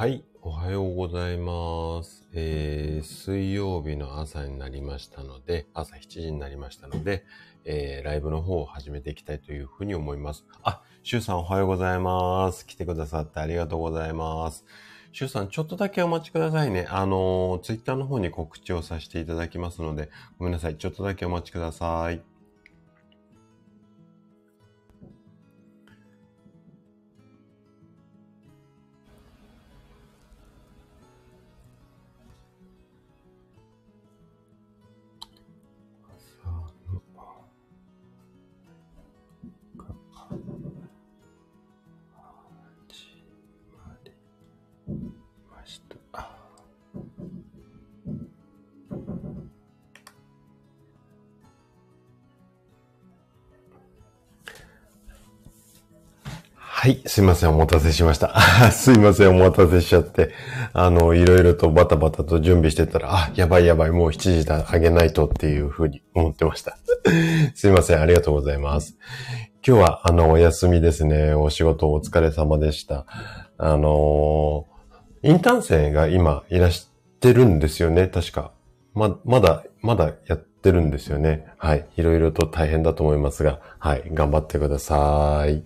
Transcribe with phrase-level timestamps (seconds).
[0.00, 2.26] はい、おはようございます。
[2.32, 7.26] えー、水曜日の朝になりましたので、朝7時になりましたので、
[7.66, 10.46] えー、ライブの方を始めていきたいというふうに思います。
[10.62, 12.66] あ、シュウさんおはようございます。
[12.66, 14.64] 来てくださってありがとうございます。
[15.12, 16.86] シュウさん、ちょっとだけお待ちくださいね。
[16.88, 20.08] あのー、ツイッターの方に告知をさせていただきますので、
[20.38, 20.76] ごめんなさい。
[20.76, 22.22] ちょっとだけお待ちください。
[57.10, 58.40] すいません、お待たせしました。
[58.70, 60.30] すいません、お待たせしちゃって。
[60.72, 66.78] あの、いろいろとバタバタと準備してたら、あ、やばいやばい、もう7時だ、あげないとっていうふうに思ってました。
[67.56, 68.96] すいません、ありがとうございます。
[69.66, 71.34] 今日は、あの、お休みですね。
[71.34, 73.06] お仕事お疲れ様でした。
[73.58, 74.66] あの
[75.22, 76.88] インターン生が今いらし
[77.18, 78.52] てるんですよね、確か。
[78.94, 81.46] ま、まだ、まだやってるんですよね。
[81.58, 81.86] はい。
[81.96, 84.04] いろいろと大変だと思いますが、はい。
[84.14, 85.64] 頑張ってください。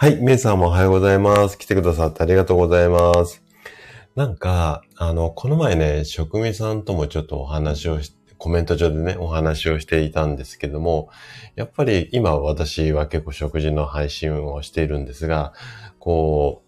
[0.00, 1.58] はい、メイさんもおはようございます。
[1.58, 3.42] 来てくださってありがとうございます。
[4.14, 11.08] なんか、あの、この前ね、職味さんともちょっとお話をし、コメント上でね、お話をしていたんですけども、
[11.56, 15.52] やっぱり今私は結構食事の配信をしているんですが、
[15.98, 16.62] こ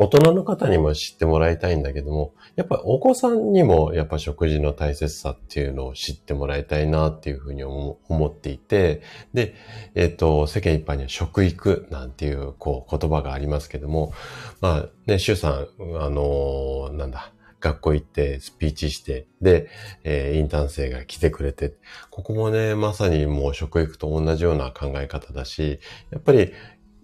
[0.00, 9.02] 大人の方にも知ってもらいたいんだけども、やっぱお子さんにもやっぱ食事の大切さっていうのを知ってもらいたいなっていうふうに思っていて、
[9.34, 9.54] で、
[9.96, 14.12] えっ、ー、と、世間一般には食育なんていうこう言葉がありますけども、
[14.60, 15.68] まあね、シュさん、
[16.00, 19.68] あのー、なんだ、学校行ってスピーチして、で、
[20.04, 21.74] えー、インターン生が来てくれて、
[22.10, 26.52] ここもね、まさにもう食育と同じような考え方だし、やっぱり、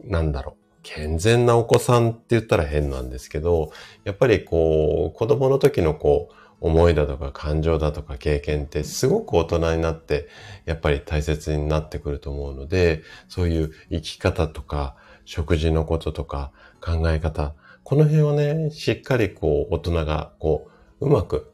[0.05, 3.73] なんだろう、健全なお子さんって言ったら変なんですけど、
[4.05, 10.29] やっぱりこう、子供の時のこう、思いだとか感情だとか経験ってすごく大人になって
[10.65, 14.97] やっぱり大切になってくると思うので、そういう生き方とか
[15.27, 20.71] 食事のこととか考え方、この辺をね、しっかりこう大人がこ
[21.01, 21.53] ううまく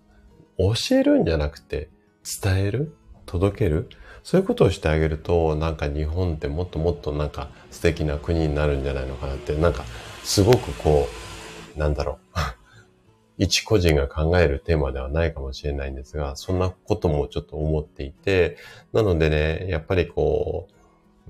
[0.58, 1.90] 教えるんじゃなくて
[2.42, 2.94] 伝える
[3.26, 3.88] 届ける
[4.22, 9.84] そういうことをしてあげると、なんか日本ってもっともっとなんか素敵な国になるんじゃないのかなって、なんか
[10.22, 11.08] すごくこ
[11.76, 12.38] う、なんだろう。
[13.38, 18.58] 一個人が考えるテーマではないかもしれないんですが、そんなこともちょっと思っていて、
[18.92, 20.68] なのでね、やっぱりこ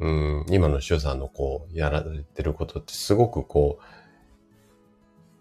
[0.01, 0.09] う、う
[0.43, 3.85] ん、今の周さんのこう、やられてることってすごくこう、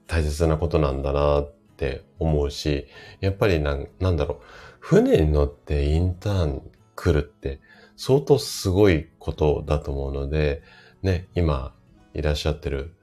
[0.06, 2.88] 大切なことなんだなって思うし、
[3.20, 4.44] やっぱりなん、なんだろう、
[4.80, 6.62] 船に乗ってインターン
[7.00, 7.62] 来るって
[7.96, 10.62] 相当すごいことだと思うので、
[11.02, 11.74] ね、今
[12.14, 12.94] いらっしゃってる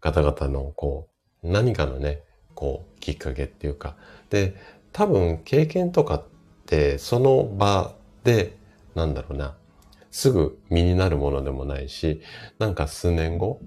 [0.00, 1.10] 方々のこ
[1.42, 2.22] う、何かのね、
[2.54, 3.96] こう、きっかけっていうか、
[4.30, 4.56] で、
[4.92, 6.24] 多分経験とかっ
[6.64, 7.94] てその場
[8.24, 8.56] で、
[8.94, 9.54] なんだろうな、
[10.10, 12.22] すぐ身になるものでもないし、
[12.58, 13.60] なんか数年後、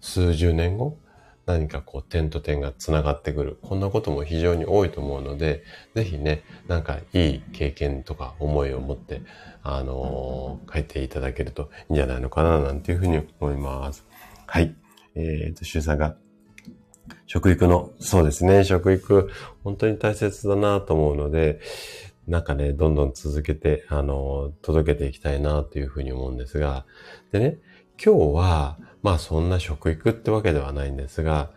[0.00, 0.98] 数十年後、
[1.44, 3.58] 何かこう点と点が繋がってくる。
[3.62, 5.64] こんなことも非常に多いと思うので、
[5.94, 9.22] ぜひね、なんかいい経験とか思いを持って、
[9.62, 14.06] あのー、書いていただけるといいんじゃないのかな、なんていうふうに思います。
[14.46, 14.74] はい。
[15.14, 16.16] えっ、ー、と、主さんが、
[17.26, 19.30] 食育の、そうですね、食育、
[19.64, 21.60] 本当に大切だなと思うので、
[22.28, 26.86] なんかね、どんどん続けて、あのー、届けていきたいなというふうに思うんですが、
[27.32, 27.58] でね、
[28.02, 31.50] 今日は、まあそんな食育ってわけではないんですが、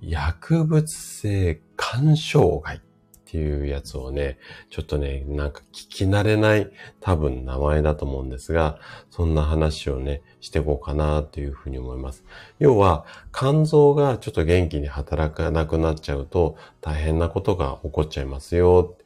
[0.00, 2.80] 薬物性干渉害っ
[3.28, 4.38] ていうやつをね、
[4.70, 6.70] ちょっとね、なんか聞き慣れない
[7.00, 8.78] 多分名前だと思うんですが、
[9.10, 12.24] そんな話をね、していこうかなというふうに思います。
[12.60, 13.04] 要は、
[13.34, 18.96] 肝臓がちょっと元気に働かなくなっちゃうと大変なことが起こっちゃいますよ。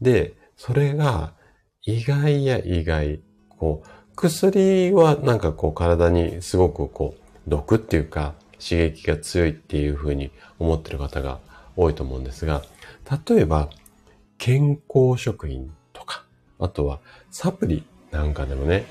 [0.00, 1.34] で、それが
[1.84, 11.38] 意外や意外、こう、薬はなんかこう体にすごくこう毒っていうか刺激が強いっていうふうに思ってる方が
[11.76, 12.62] 多いと思うんですが、
[13.28, 13.70] 例えば
[14.36, 16.24] 健康食品とか、
[16.58, 17.00] あとは
[17.30, 18.86] サプリなんかでもね、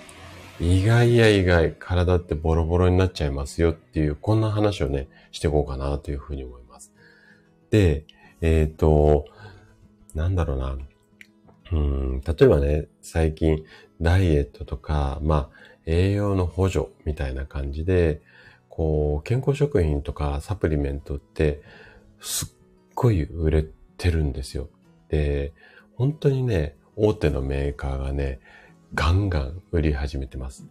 [0.59, 6.93] 意外や意外、体ってボロボロになっちゃいますよっていう、こんな話をね、していこうかなというふうに思います。
[7.69, 8.05] で、
[8.41, 9.25] えっ、ー、と、
[10.15, 10.77] なんだろうな。
[11.73, 13.65] うん、例えばね、最近、
[14.01, 18.21] ダイエットとか、まあ、栄養の補助みたいな感じで、
[18.77, 21.63] こう、健康食品とかサプリメントって
[22.21, 22.47] すっ
[22.93, 23.65] ごい売れ
[23.97, 24.69] てるんですよ。
[25.09, 25.51] で、
[25.95, 28.39] 本当にね、大手のメーカーがね、
[28.93, 30.67] ガンガン売り始めてます。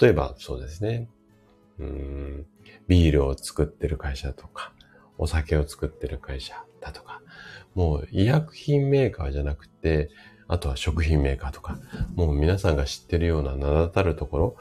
[0.00, 1.08] 例えばそうですね。
[1.80, 2.46] うん、
[2.86, 4.72] ビールを作ってる会社とか、
[5.18, 7.20] お酒を作ってる会社だとか、
[7.74, 10.10] もう医薬品メーカーじゃなくて、
[10.46, 11.80] あとは食品メーカーとか、
[12.14, 14.56] もう皆さんが知ってるような名だたるところ、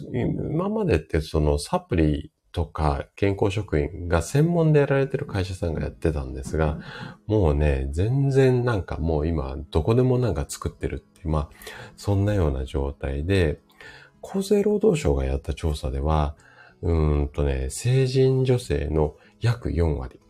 [0.00, 6.78] 今までってそのサプリとか健康食品が専門でやられてる会社さんがやってたんですが、
[7.26, 11.48] もうね、全然なんかもう今どこでもなんか作ってるって、まあ、
[11.96, 13.60] そんなような状態で、
[14.22, 16.36] 厚生労働省がやった調査では、
[16.82, 20.20] うんとね、成人女性の約4割、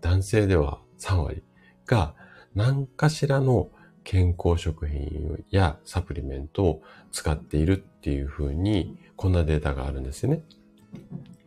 [0.00, 1.42] 男性では3割
[1.86, 2.14] が
[2.54, 3.70] 何かしらの
[4.04, 10.42] 健康食品やサプリメントを使っているっていうふうに、こんなデータがあるんですよね。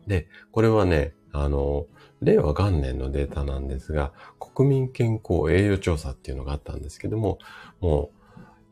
[0.08, 1.86] で、これはね、あの、
[2.20, 7.38] 令和元年のデータなんですが、国民健康栄養調査っていうのがあったんですけども、
[7.80, 8.10] も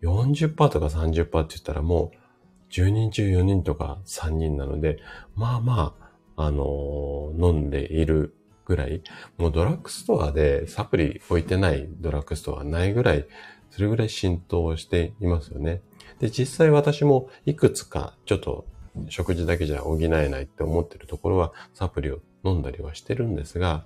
[0.02, 4.98] う40%とか30%って言ったらもう10人中4人とか3人なので、
[5.36, 5.94] まあま
[6.34, 8.34] あ、あの飲んでいる
[8.64, 9.00] ぐらい、
[9.38, 13.26] もうドラッグストアでサプリ置いてないドラッグストアないぐらい
[13.70, 15.82] それぐらい浸透していますよね。
[16.20, 18.66] で、実際私もいくつかちょっと
[19.08, 23.84] 食事だけじゃ補えないって思ってるところはサプリを飲んだりはしてるんですが、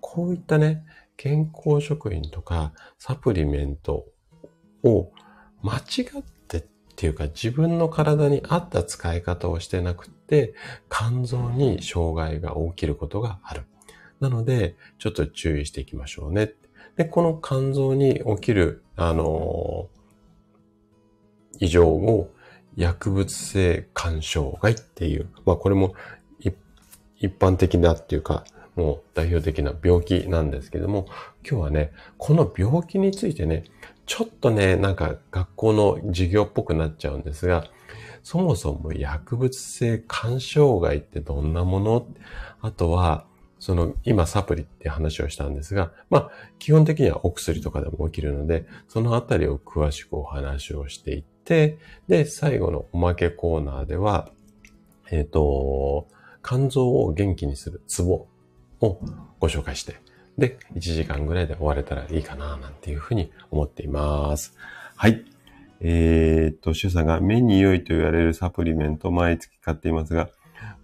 [0.00, 0.84] こういったね、
[1.16, 4.06] 健康食品とかサプリメント
[4.84, 5.10] を
[5.62, 6.64] 間違ってっ
[6.96, 10.54] ていうか自分の体に合った使い方をしてなくて
[10.88, 13.64] 肝臓に障害が起きることがある。
[14.20, 16.52] なので、ちょっと注意していきましょうね。
[16.96, 22.30] で、この肝臓に起きる、あのー、異常を
[22.76, 25.94] 薬物性肝障害っていう、まあこれも
[27.20, 28.44] 一般的なっていうか、
[28.76, 31.06] もう代表的な病気なんですけども、
[31.48, 33.64] 今日はね、この病気についてね、
[34.06, 37.64] ちょっとね、なんか学校の授業っぽくなっちゃうんですが、
[38.22, 42.06] そもそも薬物性肝障害ってどんなもの？
[42.60, 43.24] あとは、
[43.58, 54.30] その、今サプリって話をしたんですが、まあ、基本的にはお薬とかでも起きるので、そのあたりを詳しくお話をしていって、で、最後のおまけコーナーでは、
[55.10, 56.08] えっ、ー、と、
[56.44, 58.26] 肝臓を元気にするツボ
[58.80, 59.00] を
[59.40, 59.96] ご紹介して、
[60.36, 64.54] で、1時間ぐらいで終われたらいいかな、なんていうふうに思っています。
[64.94, 65.24] はい。
[65.80, 70.28] えっ、ー、と、主さんが目に良いと言われるサプリメント毎月買っていますが、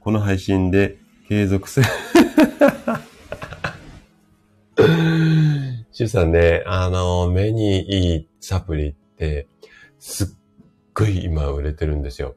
[0.00, 1.86] この配信で継続する
[5.92, 9.46] シュさんね、あの、目にいいサプリって、
[9.98, 10.26] すっ
[11.00, 12.36] っごい今売れてるんですよ。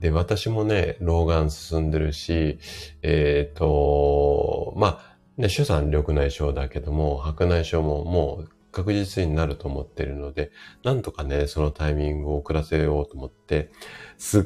[0.00, 2.58] で、私もね、老眼進んでるし、
[3.02, 10.50] えっ、ー、と、まあ、ね、主さん緑内障だけども、白内障ももう確実になると思ってるので、
[10.84, 13.70] なんとかね、そのタイミングを遅らせようと思って、
[14.16, 14.42] すっ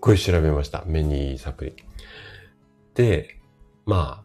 [0.00, 0.84] ごい調べました。
[0.86, 1.74] 目にいいサプリ。
[2.94, 3.40] で、
[3.86, 4.24] ま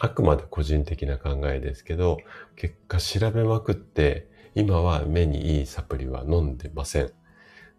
[0.00, 2.18] あ、あくまで個人的な考えですけど、
[2.56, 7.12] 結果調べまくって、今は目にいいサプリは飲んでません。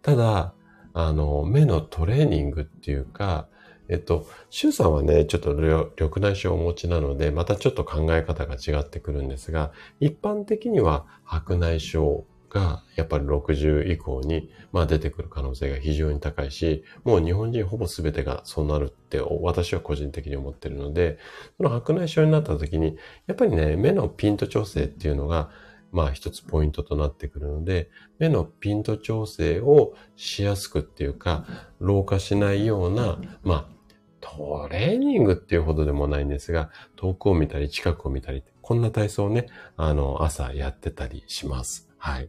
[0.08, 0.54] ただ、
[0.94, 3.46] あの、目のトレーニングっていうか、
[3.90, 5.90] えっと、シュウさんはね、ちょっと緑
[6.22, 21.18] 内障をお持ちなので、またちょっと考え方が違ってくるんですが、一般的には白内障がやっぱり60以降に、まあ出てくる可能性が非常に高いし、もう日本人ほぼ全てがそうなるって私は個人的に思ってるので、
[21.58, 22.96] その白内障になった時に、
[23.26, 25.50] やっぱりね、目のピント調整っていうのが、
[25.92, 31.46] まあ一つポイントとなってくるので、目のピント調整をしやすくっていうか、
[31.80, 33.78] 老化しないような、まあ
[34.20, 41.88] トレーニングっていうほどでもないんですが、遠くを見たり近くを見たり、こんな体操をね、あの、朝やってたりします。
[41.98, 42.28] はい。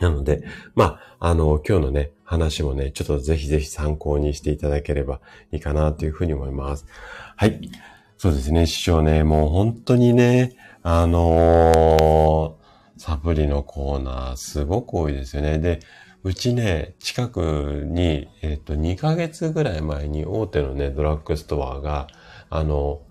[0.00, 0.44] なので、
[0.74, 5.20] まあ、あの、今日のね、話もね、ちょっとぜひぜひ参考にしていただければ
[5.52, 6.86] いいかなというふうに思います。
[7.36, 7.70] はい。
[8.18, 10.56] そうですね、師匠ね、もう本当にね、
[10.88, 15.58] あのー、サプリのコーナーすごく多いですよね。
[15.58, 15.80] で、
[16.22, 22.06] うちね、近くに、えっ、と、2ヶ月ぐらい前に大手のね、ドラッグストアが、
[22.50, 23.02] あの、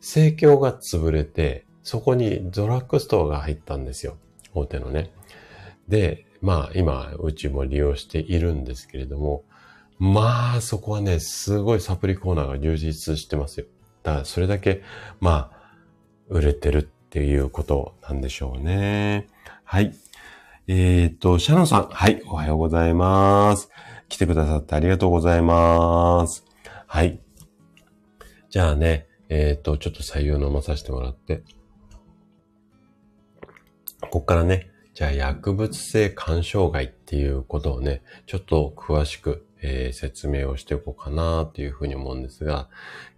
[0.00, 4.16] 生協が潰れて、そこにドラッグストアが入ったんですよ。
[4.52, 5.12] 大手のね。
[5.86, 9.44] で、まあ今、うちも利用しているんですけれども、
[10.00, 13.66] まあそこはね、すごいサプリコーナーが充実してますよ。
[14.02, 14.82] だからそれだけ、
[15.20, 15.62] まあ、
[16.28, 19.26] 売れてるっっていうことなんでしょうね。
[19.64, 19.94] はい。
[20.66, 21.88] えっ、と、シャノンさん。
[21.90, 23.68] はい、おはようございます。
[24.08, 26.42] 来てくださってありがとうございます。
[26.86, 27.20] はい。
[28.48, 31.42] じゃあね、えっ、と、ちょっと採用飲まさせてもらって。
[34.08, 42.70] こっからね、じゃあ薬物性干渉害っていうことをね、ちょっと詳しく、えー、説明をしておこうかなというふうに思うんですが、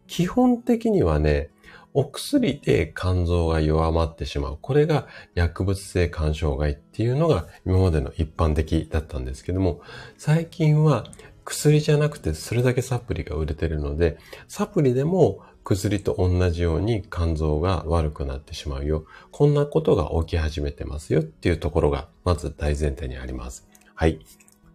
[0.08, 1.50] 基本的にはね、
[1.96, 4.58] お薬で肝臓が弱まってしまう。
[4.60, 9.80] これが薬物性肝障害っていうのが今までの一般的だったんですけども、
[10.18, 11.04] 最近は
[11.44, 19.06] 薬じゃなくてそれだけサプリが売れてるので、サプリでも薬と同じように肝臓が悪くなってしまうよ。
[19.30, 23.68] こんなことが起き始めてますよっていうところがまず大前提にあります。
[23.94, 24.18] はい。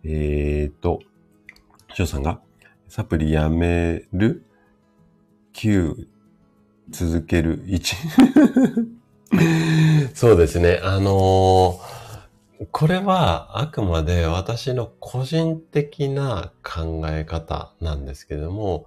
[0.06, 1.02] えーと、
[1.94, 2.40] 翔さんが
[2.88, 4.46] サプリやめる
[5.54, 6.08] ?9
[6.92, 7.96] 続ける1
[10.16, 10.80] そうですね。
[10.84, 18.86] あのー、これはあくまで私の個人的な考え方なんですけども、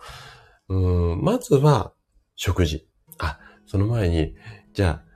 [0.68, 1.92] うんまずは
[2.35, 2.87] 食事。
[3.18, 4.35] あ、その前に、
[4.75, 5.12] じゃあ、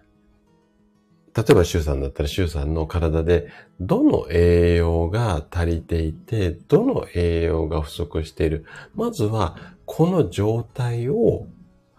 [1.36, 8.64] 例えば周さんだったら周さんの体でどの栄養が足りていて、どの栄養が不足している。
[8.94, 11.46] まずはこの状態を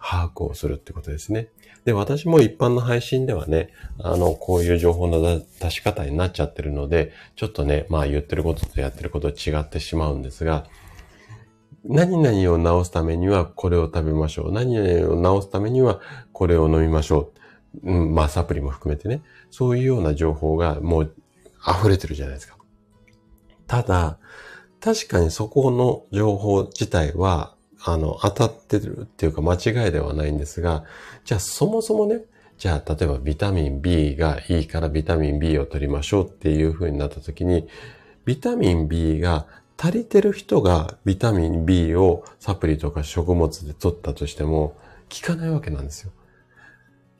[0.09, 1.49] 把握をするってことですね。
[1.83, 10.65] で、私も一般の配信ではね、あの、こういう情報の出し方になっちゃってるので、ちょっとね、まあ言ってることとやってること違ってしまうんですが、
[11.83, 14.53] 何々を治すためにはこれを食べましょう。
[14.53, 15.99] 何々を治すためには
[16.31, 17.33] これを飲みましょ
[17.83, 17.91] う。
[17.91, 19.23] うん、まあサプリも含めてね。
[19.51, 21.15] そういうような情報がもう
[21.67, 22.55] 溢れてるじゃないですか。
[23.67, 24.19] ただ、
[24.79, 30.83] 確かにそこの情報自体はあの、当たってるっていうか間違いではないんですが、
[31.25, 32.21] じゃあそもそもね、
[32.57, 37.67] じゃあ例えばビタミン B がいいからビタミン B を取りましょうっていう風になった時に、
[38.25, 39.45] ビタミン B が
[39.77, 44.75] 足りてる人がビタミン B をサプリとか食物で取ったとしても
[45.13, 46.11] 効かないわけなんですよ。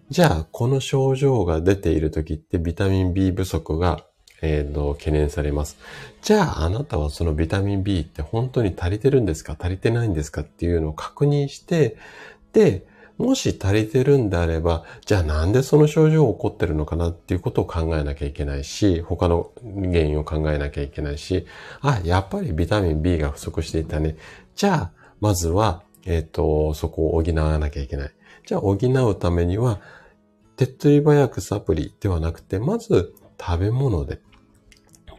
[0.10, 4.06] じゃあ、この症状が出ている時ってビタミン B 不足が
[4.42, 5.78] えー、と、懸念されます。
[6.22, 9.56] じゃあ、あなたはそのビタミン B って本当に足りてるんですか？
[9.60, 11.98] 足りてないんですかっていうのを確認して、
[12.54, 12.86] で、
[13.18, 21.48] もし足りてるんであれば、じゃあなんでその症状が起こってるのかなっていうことを考えなきゃいけないし、他の原因を考えなきゃいけないし、
[21.82, 24.18] あ、やっぱりビタミン B が不足していたね。
[24.56, 28.12] じゃあ、まずは、えっ、ー、と、そこを補わなきゃいけない。
[28.46, 29.82] じゃあ補うためには、
[30.56, 34.20] 手っ取り早くサプリではなくて、まず食べ物で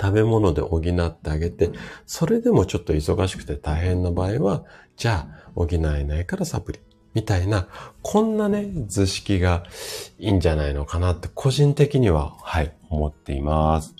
[0.01, 1.71] 食べ物で補ってあげて、
[2.07, 4.65] それでもちょっと忙しくて大変な場合は、
[4.97, 6.81] じゃあ補えないからサプリ。
[7.15, 7.67] みたいな、
[8.03, 9.65] こんなね、図式が
[10.19, 13.95] いいんじゃないのかなって個人的には、はい、思っています。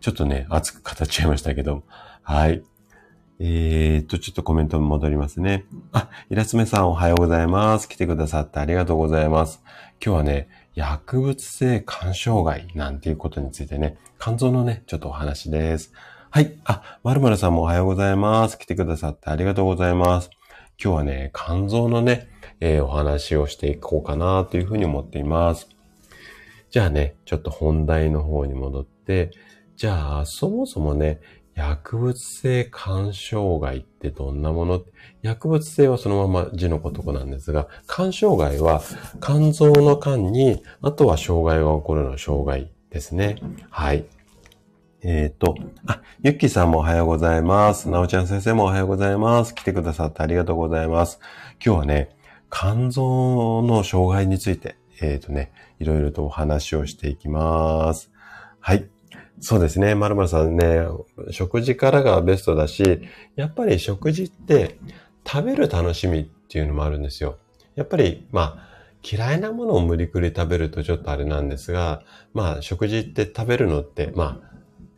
[0.00, 1.82] ちょっとね、熱く語っちゃいましたけど、
[2.22, 2.62] はい。
[3.42, 5.64] えー、っと、ちょっとコメント戻りますね。
[5.92, 7.88] あ、イラスメさんおはようございます。
[7.88, 9.62] 来てくださってありがとうございます。
[10.04, 10.48] 今日はね、
[10.80, 15.92] 薬物性肝障害なんていうことについてね、肝臓のね、ちょっとお話です。
[16.30, 16.58] はい。
[16.64, 18.58] あ、まるまるさんもおはようございます。
[18.58, 20.30] 来てくださってありがとうございます。
[20.82, 22.28] 今日はね、肝臓のね、
[22.60, 25.68] えー、お話をしていこうかなというふうに思っています。
[26.70, 29.32] じゃあね、ちょっと本題の方に戻って、
[29.76, 31.20] じゃあ、そもそもね、
[31.60, 34.82] 薬物性肝障害ってどんなもの？
[35.20, 38.80] 薬物性はそのまま字のごとくなんですが、肝障害は
[39.22, 43.36] 肝臓の肝に、あとは障害が起こるの障害ですね。
[43.68, 44.06] はい。
[45.02, 45.54] えっ、ー、と、
[45.86, 47.90] あ、ゆっきーさんもおはようございます。
[47.90, 49.54] なおちゃん先生もおはようございます。
[49.54, 51.20] 来てくださってありがとうございます。
[51.62, 52.16] 今日はね、
[52.50, 58.10] 肝臓の障害について、えっ、ー、とね、いろいろとお話をしていきます。
[58.60, 58.88] はい。
[59.40, 59.94] そうですね。
[59.94, 60.86] まるまるさんね、
[61.30, 63.00] 食事からがベストだし、
[63.36, 64.78] やっぱり食事って
[65.26, 67.38] 食べる楽しみっていうのもあるんですよ。
[67.74, 68.70] やっぱり、まあ、
[69.02, 72.02] 嫌いなものを無理くり食べるとちょっとあれなんですが、
[72.34, 74.40] まあ、食事って食べるのって、ま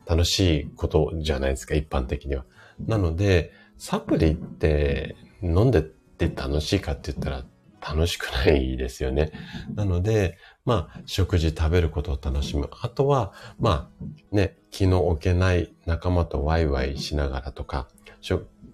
[0.07, 2.45] あ、楽しいことじゃないですか、一般的には。
[2.87, 7.45] なので、サプリって飲んでって楽しいかって言ったら
[7.81, 9.33] 楽しくないですよね。
[9.75, 12.69] なので、まあ、食事食べることを楽しむ。
[12.81, 17.89] あとは、まあ、ね、気の置けない仲間とワイワイしながらとか、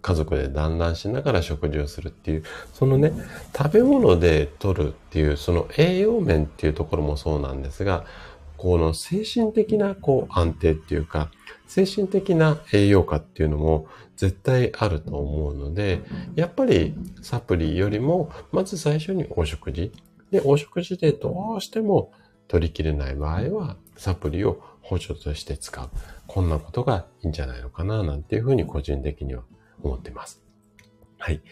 [0.00, 3.12] 家族で団らんしながら食事をするっていう、そのね、
[3.56, 8.04] 食べ物で取るっていう、その栄養面っていうところもそうなんですが、
[8.58, 11.30] この精神的なこう安定っていうか、
[11.66, 16.02] 精神的な栄養価っていうのも絶対あると思うので、
[16.34, 19.92] やっぱりサプリよりも、まず最初にお食事。
[20.30, 22.12] で、お食事でどうしても
[22.48, 25.88] 取りきれない場合は、サプリを補助として使う。
[26.26, 29.42] こんなことがいいんじゃないのかな、なんていうふうに個人的には
[29.82, 30.42] 思ってます。
[31.18, 31.42] はい。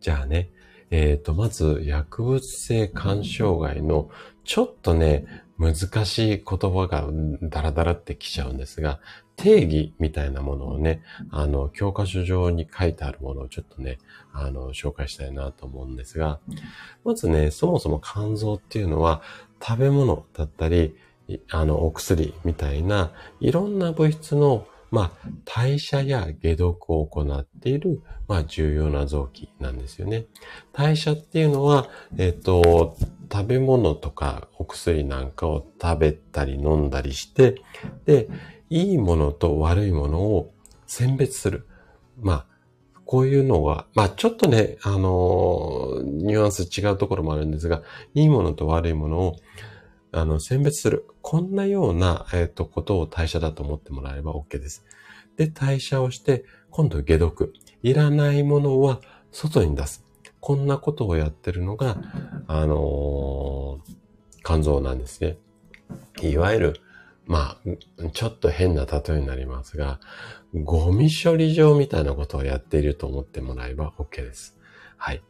[0.00, 0.50] じゃあね、
[0.90, 4.10] えっ、と、まず、薬物性肝障害の、
[4.44, 5.24] ちょっとね、
[5.58, 7.08] 難しい言葉が
[7.42, 9.00] ダラダラってきちゃうんですが、
[9.36, 13.98] 定義みたいなものをね、あの、教科書上に書いてあるものをちょっとね、
[14.32, 16.40] あの、紹介したいなと思うんですが、
[17.04, 19.22] まずね、そもそも肝臓っていうのは、
[19.66, 20.96] 食べ物だったり、
[21.50, 25.10] あの、お薬みたいな、いろんな物質の、まあ、
[25.44, 30.26] 代謝や解毒を行っている、まあ、重要な臓器なんですよね。
[30.72, 32.96] 代謝っていうのは、えっ、と、
[33.30, 37.56] 食べ物とかお薬なんかを食べたり飲んだりして、
[38.04, 38.28] で、
[38.70, 40.54] いいものと悪いものを
[40.86, 41.66] 選別する。
[42.20, 42.46] まあ、
[43.04, 47.82] こういうのは、まあちょっとね、あのー、ニュアンス違うところもあるんですが、
[48.14, 49.36] いいものと悪いものを、
[50.14, 51.06] あの、選別する。
[51.22, 54.84] こんなような、えっ、ー、と、ことを代謝だと思ってもらえれば OK です。
[55.36, 57.52] で、代謝をして、今度解毒。
[57.82, 59.00] いらないものは
[59.32, 60.04] 外に出す。
[60.40, 61.96] こんなことをやってるのが、
[62.46, 63.94] あのー、
[64.44, 65.36] 肝臓なんですね。
[66.22, 66.80] いわゆる、
[67.26, 70.00] まあ、ちょっと変な例えになりますが、
[70.54, 74.56] ゴミ処理場みたいなことをやっていると思ってもらえば OK です。
[74.96, 75.22] はい。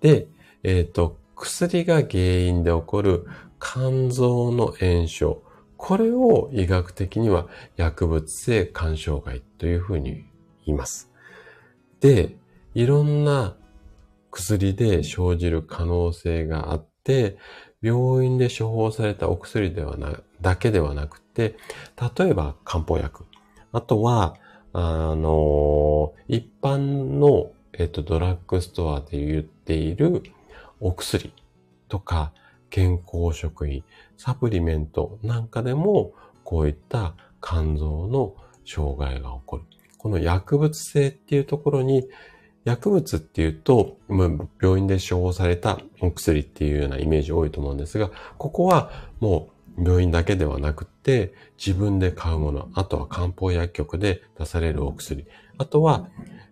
[0.00, 0.26] で、
[0.64, 3.26] えっ、ー、と、薬が原因で起こる
[3.62, 5.40] 肝臓の炎症。
[5.76, 10.24] これを医学的には薬物性肝障害というふうに
[10.66, 11.10] 言います。
[12.00, 12.36] で、
[12.74, 13.56] いろんな
[14.32, 17.38] 薬で生じる可能性があって、
[17.80, 21.56] 病院で処方されたお薬ではな、だけではなくて、
[22.18, 23.24] 例えば漢方薬。
[23.72, 24.36] あとは、
[24.72, 30.22] あの、一般の、えっと、ドラッグストアで言っている
[30.80, 31.32] お薬
[31.88, 32.32] とか
[32.72, 33.84] 健康食品、
[34.16, 39.64] サプリメントなんかでも、こういった肝臓の障害が起こる。
[39.98, 42.08] この薬物性っていうところに
[42.64, 43.98] 薬物っていうと、
[44.60, 55.26] 病院で処方されたお薬っていうようなイメージ多いと思うんですが、ここはもう病院だけではなくて、自分で買うもの、あとは漢方薬局で出されるお薬、
[55.58, 56.08] あとは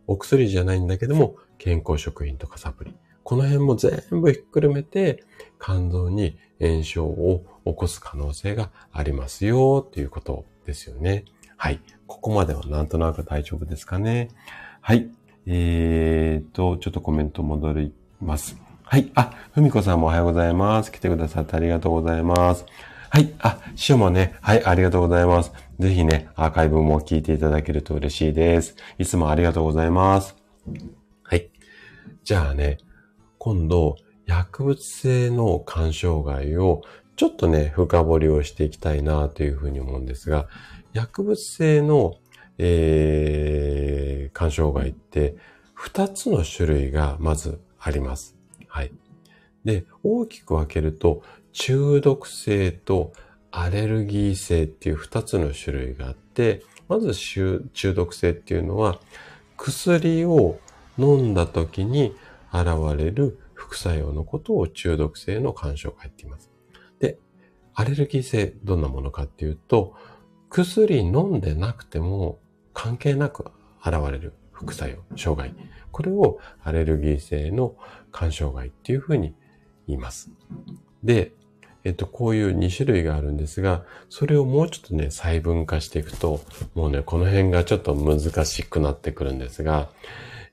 [0.07, 2.95] お薬じゃないんだけども、健康食品とかサプリ。
[3.31, 5.23] この辺も全部ひっくるめて、
[5.63, 11.27] 肝臓に炎症を起こす可能性がありますよ、ということですよね。
[11.57, 11.79] はい。
[12.09, 14.31] ここまではなんとなく大丈夫ですかね。
[14.81, 15.09] はい。
[15.47, 18.57] えーと、ちょっとコメント戻ります。
[18.83, 19.13] はい。
[19.15, 20.91] あ、ふみこさんもおはようございます。
[20.91, 22.67] 来てくださってありがとうございます。
[23.11, 23.33] はい。
[23.39, 24.35] あ、しおもね。
[24.41, 24.65] はい。
[24.65, 25.53] ありがとうございます。
[25.79, 28.75] ぜひね、アーカイブも聞いていただけると嬉しいです。
[28.99, 30.35] いつもありがとうございます。
[31.23, 31.49] はい。
[32.25, 32.79] じゃあね、
[33.41, 36.83] 今度、薬物性の肝障害を
[37.17, 40.47] ちょっとね、深掘りをしていきたいなというふうに思うんですが、
[40.93, 42.15] 薬物性の
[42.63, 45.35] えー、肝障害って
[45.79, 48.37] 2つの種類がまずあります。
[48.69, 48.93] はい。
[49.65, 51.23] で、大きく分けると
[51.53, 53.15] 中毒性と
[53.51, 59.01] アレルギー性っていう2つの種類があって、まず中毒性っていうのは
[59.57, 60.59] 薬を
[60.99, 62.15] 飲んだ時に
[62.53, 66.51] 現れる副作用のことを中毒性の肝障害っています。
[66.99, 67.19] で、
[67.75, 69.95] アレルギー性どんなものかっていうと、
[70.49, 72.41] 薬飲んでなくても
[72.75, 73.53] 関係なく
[73.85, 75.55] 現れる副作用、障害。
[75.93, 77.77] これをアレルギー性の
[78.13, 79.35] 肝障害っていうふうに
[79.87, 80.31] 言います。
[81.03, 81.33] で、
[81.83, 86.41] えっと、こういう2種類があるんですが、それをもうちょっとね、細分化していくと、
[86.75, 89.89] もうね、この辺がちょっと難しくなってくるんですが、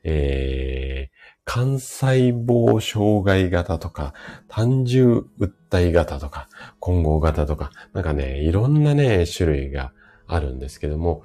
[0.03, 1.16] えー、
[1.47, 4.13] 幹細胞障害型とか、
[4.49, 9.93] 単純訴え型とか、混合型とか、なんかね、いろんなね、種類が
[10.27, 11.23] あるんですけども、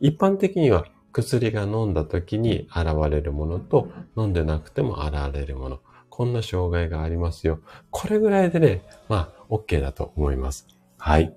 [0.00, 5.80] 一般的には薬が飲んだ時に現れるものと飲んでなくても現れるもの。
[6.10, 7.60] こんな障害がありますよ。
[7.90, 10.66] これぐらいでね、まあ、OK だと思います。
[10.98, 11.34] はい。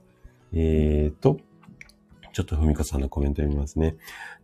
[0.54, 1.38] えーと、
[2.34, 3.96] ちょっとふみこさんのコメント読みますね。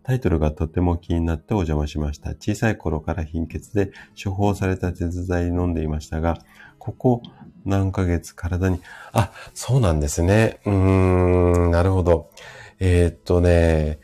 [0.04, 2.32] タイトルがとても気になってお邪魔しました。
[2.32, 6.38] 小さい頃から貧血で処方された鉄剤飲んでいましたが、
[6.80, 7.22] ここ
[7.66, 10.60] 何ヶ月体に、あ、そうなんですね。
[10.66, 12.32] うーん、なるほど。
[12.80, 14.00] えー、っとね、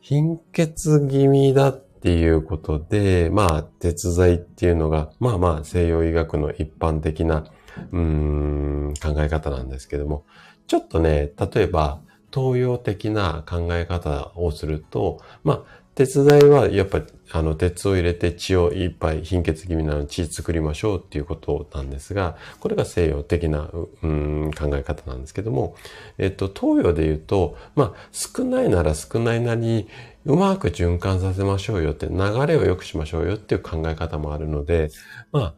[0.00, 7.44] 貧血気味だっていうことで、まあ、鉄剤っていうのが、まあまあ、西洋医学の一般的な、
[7.92, 10.24] うーん、考え方なんですけども、
[10.66, 12.00] ちょっとね、例えば、
[12.32, 23.70] 東洋的な考え方をすると、まあ、鉄剤はやっぱりあの鉄を入れて血をいっぱい貧血気味なの血作りましょうっていうことなんですが、これが西洋的な、
[24.02, 25.76] うん、考え方なんですけども、
[26.18, 29.88] えっと、東洋で言うと、まあ少ないなら少ないなりに
[30.24, 32.16] うまく循環させましょうよって流
[32.46, 34.90] れを良くしましょうよっていう考え方もあるので、
[35.32, 35.54] まあ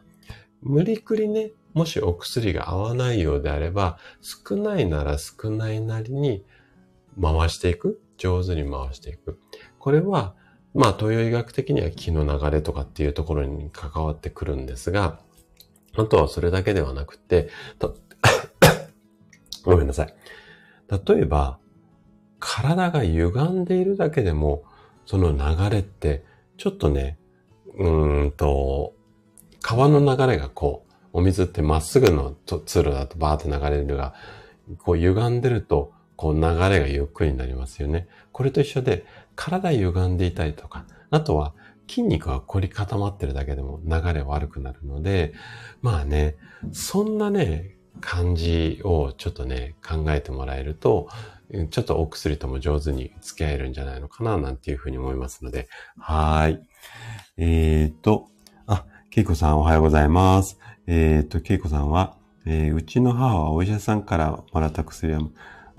[0.63, 6.45] 無理くりね、もしお薬が合わないようであれば、少ないなら少ないなりに
[7.21, 8.01] 回していく？
[8.17, 9.39] 上手に回していく？
[9.79, 10.35] これは、
[10.75, 15.21] まあ、東洋医学的には気の流れとかっていうところに関わってくるんですが、
[15.97, 17.51] あとはそれだけではなくて、
[19.65, 20.15] ごめんなさい。
[21.07, 21.59] 例えば、
[22.39, 24.65] 体が歪んでいるだけでも、
[25.07, 26.25] その流れって、
[26.57, 27.19] ちょっとね、
[27.77, 28.95] うーんと、
[29.61, 34.15] 川の流れがこう、お水ってまっすぐの通路だとバーって流れるが、
[34.79, 38.07] こう歪んでると、こう流れがゆっくりになりますよね。
[38.31, 39.05] これと一緒で、
[39.35, 41.53] 体歪んでいたりとか、あとは
[41.89, 45.35] 筋肉が凝り固まってるだけでも流れ悪くなるので、
[45.81, 46.37] まあね、
[46.71, 51.09] そんなね、感じをちょっとね、考えてもらえると、
[51.71, 55.69] ちょっとお薬とも上手に付き合えるんじゃないのかな、なんていうふうに思いますので。
[55.99, 56.63] はい。
[57.37, 58.29] えー、っと、
[58.69, 60.57] あ、けいこさんおはようございます。
[60.87, 65.23] えー、っと、けいこさんは、えー、うちの母はお医者さんからもらった薬は、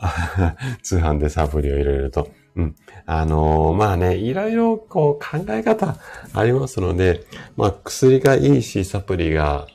[0.82, 2.30] 通販でサプリを入れると。
[2.56, 2.76] うん。
[3.06, 5.98] あのー、まあね、いろいろこう考え方
[6.34, 9.68] ありますので、まあ薬がいいし、サプリが、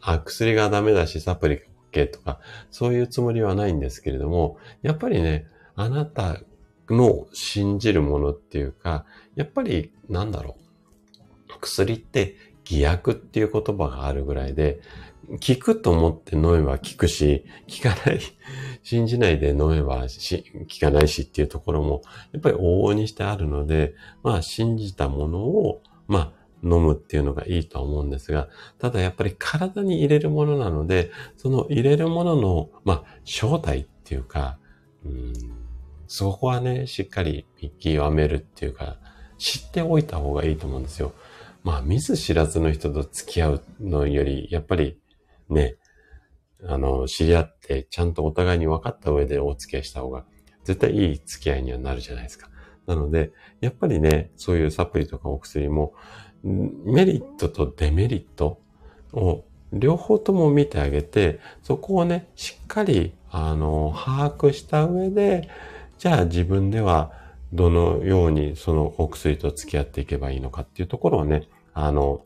[0.00, 1.62] あ、薬がダメだし、サプリが
[1.92, 2.40] OK とか、
[2.70, 6.40] そういうつもりはないんですけれども、やっぱりね、あなた
[6.88, 10.60] の信じるものっていうか、やっぱりなんだろう。
[11.60, 14.80] 薬って偽薬っていう言葉があるぐらいで、
[15.38, 18.20] 聞くと思って飲めば聞くし、聞かない、
[18.82, 34.58] 信じないで飲めばし聞かないしっていうところも、やっぱり往々にしてあるので、まあ信じたものを、まあ飲むっていうのがいいと思うんですが、ただやっぱり体に入れるものなので、その入れるものの、まあ正体っていうか、
[35.04, 35.32] うん
[36.10, 38.96] そこはね、しっかり見極めるっていうか、
[39.38, 41.12] 知っておいた方がいいと思うんですよ。
[41.62, 44.98] まあ、見ず知らずの人と付き合うのより、やっぱり
[45.50, 45.76] ね、
[46.64, 50.24] あの、知り合って、ちゃんとお互いに分かった上でお付き合いした方が、
[50.64, 52.48] 絶対いい付き合いにはなるじゃないですか。
[52.86, 55.94] なので、やっぱりね、そういうサプリとかお薬も、
[56.42, 58.60] メリットとデメリット
[59.12, 65.48] を両方とも見てあげて、そこをね、しっかり、あの、把握した上で、
[65.98, 67.12] じゃあ自分では
[67.52, 72.24] どのようにそのお薬と付き合っていけばいいのかっていうところをね、あの、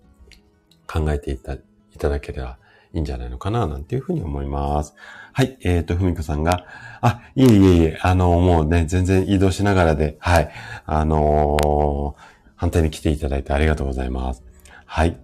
[0.86, 1.60] 考えていたい
[1.98, 2.58] ただければ
[2.94, 4.94] いいんじゃないのかな、なんていうふうに思います。
[5.32, 5.58] はい。
[5.62, 6.64] えっ、ー、と、ふみこさんが、
[7.00, 10.50] あ、いえいえいえ、あの、もうね、全然移動しながらで、はい。
[10.86, 12.22] あのー、
[12.54, 14.44] 反対に来ていただいてありがとうございます。
[14.86, 15.18] はい。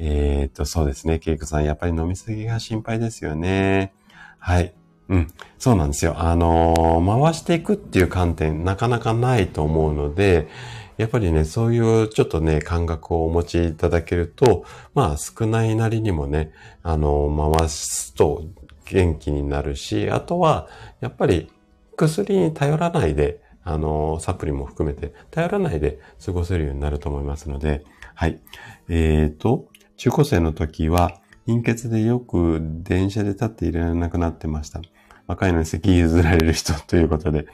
[0.00, 1.20] えっ、ー、と、そうですね。
[1.20, 3.92] けいこさん、やっぱり飲みすぎが心配ですよね。
[4.40, 4.74] はい。
[5.08, 5.28] うん。
[5.58, 6.14] そうなんですよ。
[6.18, 10.48] あのー、回していくっていう観点、なかなかないと思うので、
[10.96, 16.52] やっぱりね、そういうちょっとね、感覚をお持ちいただけると、まあ少ないなりにもね、
[16.82, 18.44] あの、回すと
[18.86, 20.68] 元気になるし、あとは、
[21.00, 21.50] やっぱり
[21.96, 28.40] 薬に頼らないで、あの、サプリも含めて頼らないで過ごせるようになると思いますので、はい。
[28.88, 34.80] えっ、ー、と、中高生の時は、貧血でよく電車で立っていられなくなってました。
[35.26, 37.46] 若いのに席譲られる人ということで、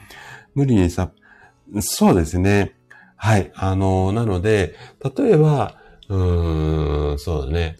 [0.54, 1.10] 無理にさ、
[1.80, 2.74] そうですね。
[3.20, 3.50] はい。
[3.56, 4.74] あの、なので、
[5.16, 5.74] 例えば、
[6.08, 7.76] うーん、そうだね。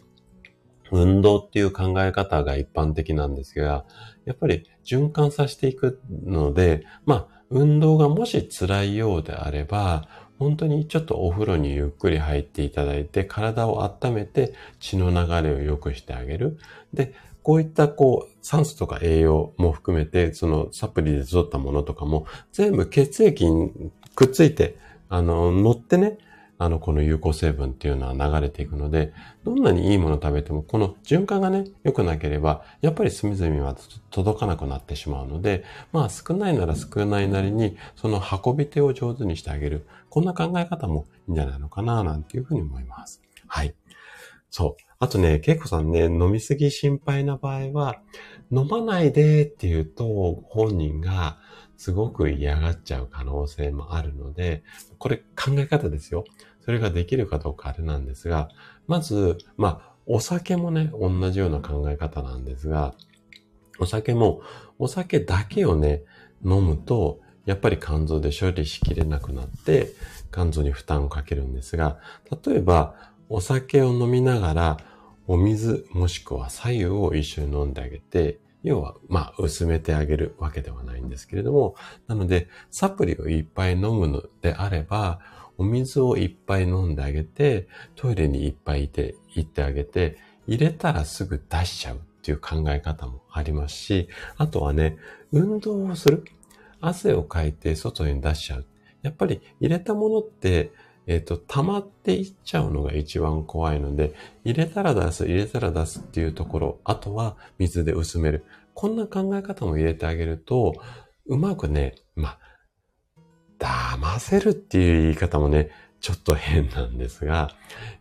[0.90, 3.85] 運動っていう考え方が一般的なんですが、
[4.24, 16.59] やっぱり循環させていくので、まあ、運動がもし辛いようであれば、本当にちょっとお風呂にゆっくり入っていただいて、体を温めて血の流れを良くしてあげる。
[16.92, 23.72] で、こういったこう、酸素とか栄養も含めて、そのサプリで取ったものとかも、全部血液に
[24.14, 24.77] くっついて、
[25.09, 26.18] あの、乗ってね、
[26.61, 29.12] あの、この有効成分っていうのは流れていくので、
[29.44, 33.77] どんなにいいもの食べても、この循環がね、良くなければ、やっぱり隅々は
[34.11, 39.87] 届かなくなってしまうので、まあ少ないなら少ないなりに、その運び手を上手にしてあげる。
[40.11, 43.23] こんな考え方もいいんじゃないのかな、なんていうふうに思います。
[43.47, 43.75] はい。
[44.51, 44.83] そう。
[44.99, 48.01] あとね、ケイコさんね、飲みすぎ心配な場合は、
[48.51, 51.38] 飲まないでって言うと、本人が、
[51.79, 54.64] すごく嫌がっちゃう可能性もあるので、
[54.99, 56.25] これ考え方ですよ。
[56.61, 58.51] それができるかどうかあれなんですが、
[58.88, 62.95] まず、まあ、お酒もね、同じような考え方なんですが、
[63.79, 64.43] お酒も、
[64.79, 66.03] お酒だけをね、
[66.45, 69.93] 飲むと、やっぱり肝臓で処理しきれなくなって、
[70.33, 71.99] 肝臓に負担をかけるんですが、
[72.45, 72.97] 例えば、
[73.29, 74.77] お酒を飲みながら、
[75.29, 85.21] お水もしくは左右を一緒に飲んであげて、要は、まあ、薄めてあげるわけではないんですけれども、なので、サプリをいっぱい飲むのであれば、
[85.59, 94.97] お水をいっぱい飲んであげて、トイレにいっぱいいて、行ってあげて、入れたらすぐ出しちゃうっていう考え方もありますし、あとはね、
[95.33, 96.25] 運動をする。
[96.81, 98.66] 汗をかいて外に出しちゃう。
[99.03, 100.73] やっぱり入れたものって、
[101.09, 108.44] えっ、ー、と、溜まっていっちゃうのが一番怖いので、入れたら出す、入れたら出すっていうところ、あとは水で薄める。
[108.75, 110.75] こんな考え方も入れてあげると、
[111.27, 112.38] うまくね、ま
[113.59, 117.53] あ、騙せるっていう言い方もね、ちょっと変なんですが、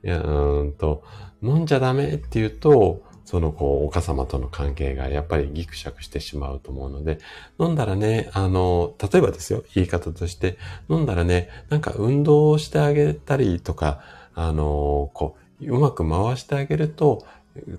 [0.04, 1.04] いやうんと、
[1.42, 7.20] 飲んじゃダメって言うと、そのこう、お母様との関係がやっぱりギクシャクしてしまうと思うので、
[7.60, 14.00] 飲んだらね、あの、例えばですよ、言い方として、飲んだらね、なんか運動をしてあげたりとか、
[14.34, 17.26] あの、こう、うまく回してあげると、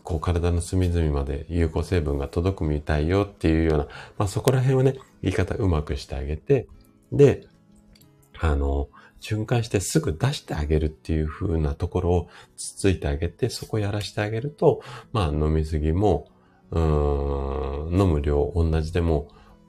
[0.02, 3.86] こう体の隅々まで有効成分が届くみたいよっていうような、
[4.18, 6.66] まあそこら辺をね、言い方うまくしてあげて、
[7.10, 7.46] で、
[8.38, 8.88] あの、
[9.20, 16.28] 循環してすぐ出してあげるっていう風なところをつついてあげて、そこやらしてあげると、まあ飲みすぎも、
[16.70, 19.28] うーん、飲む量同じでも、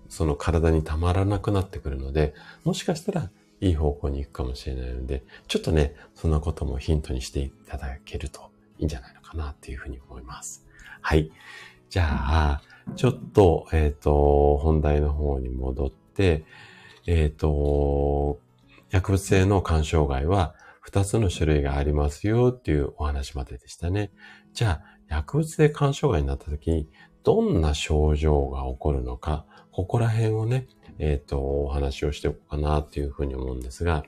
[0.10, 2.34] その体にたまらなくなってくるので、
[2.64, 3.30] もしかしたら
[3.62, 10.66] いい方向に行くかもしれないので、ちょっとね、そんなこともヒントにしていただけるといいんじゃないのかなっていうふうに思います。
[11.02, 11.32] はい。
[11.90, 12.62] じゃあ、
[12.96, 16.44] ちょっと、えっ、ー、と、本題の方に戻って、
[17.06, 18.40] えっ、ー、と、
[18.92, 20.56] 薬物性の肝障害は
[20.88, 24.12] 2つの種類がありますよっていうお話まででしたね。
[24.54, 26.90] じゃあ、薬物性肝障害になった時に
[27.24, 34.04] どんな症状が起こるのか、ここら辺をね、えっ、ー、と、お話をしておこうかなっていうふうに思うんですが、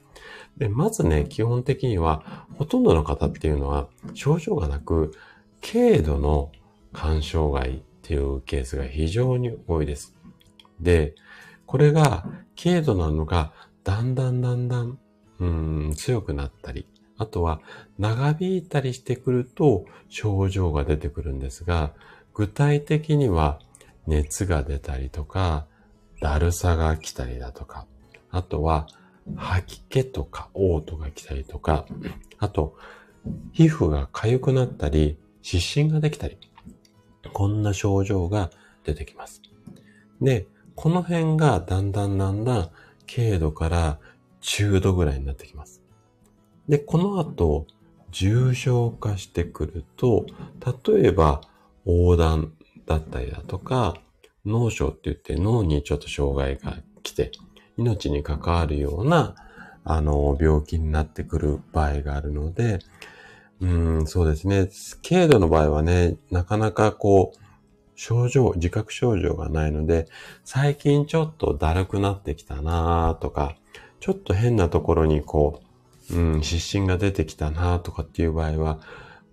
[0.58, 5.13] で、まずね、基本的には、ほとんどの方っていうのは、症状がなく、
[5.62, 6.52] 軽度の
[6.94, 10.15] 肝障害っていうケースが非常に多いです。
[10.80, 11.15] で、
[11.65, 12.26] これが
[12.62, 15.00] 軽度なのがだんだんだんだん、
[15.39, 17.62] うん、強くなったり、あとは
[18.00, 21.94] 長引いたりしてくると症状が出てくるんですが、
[22.34, 23.60] 具体的には
[24.08, 25.65] 熱が出たりとか、
[26.22, 27.86] だるさが来たりだとか、
[28.30, 28.88] あとは
[29.36, 31.86] 吐き気とか嘔吐が来たりとか、
[32.39, 32.76] あと
[33.52, 36.38] 皮膚が痒くなったり、湿疹ができたり、
[37.34, 38.52] こんな症状が
[38.84, 39.41] 出てきます。
[40.22, 42.70] で、この辺がだんだんだんだん
[43.08, 44.00] 軽度から
[44.42, 45.82] 中度ぐらいになってきます。
[46.68, 47.68] で、この後、
[48.12, 50.26] 重症化してくると、
[50.86, 51.42] 例えば、
[51.86, 52.54] 横断
[52.86, 53.96] だったりだとか、
[54.46, 57.32] 脳症って言って脳にちょっと障害が来て、
[57.78, 59.36] 命に関わるような、
[59.84, 62.80] あの、病気になってくる場合があるので、
[63.62, 63.68] う
[64.02, 64.70] ん、そうですね。
[65.08, 67.40] 軽度の場合はね、なかなかこう、
[68.02, 70.08] 症状、自覚症状がないので、
[70.44, 73.56] 最近ちょっとだるくなってきたなとか、
[74.00, 75.62] ちょっと変なところにこ
[76.10, 78.80] う、うん、湿疹が出てきたなとかっていう場合は、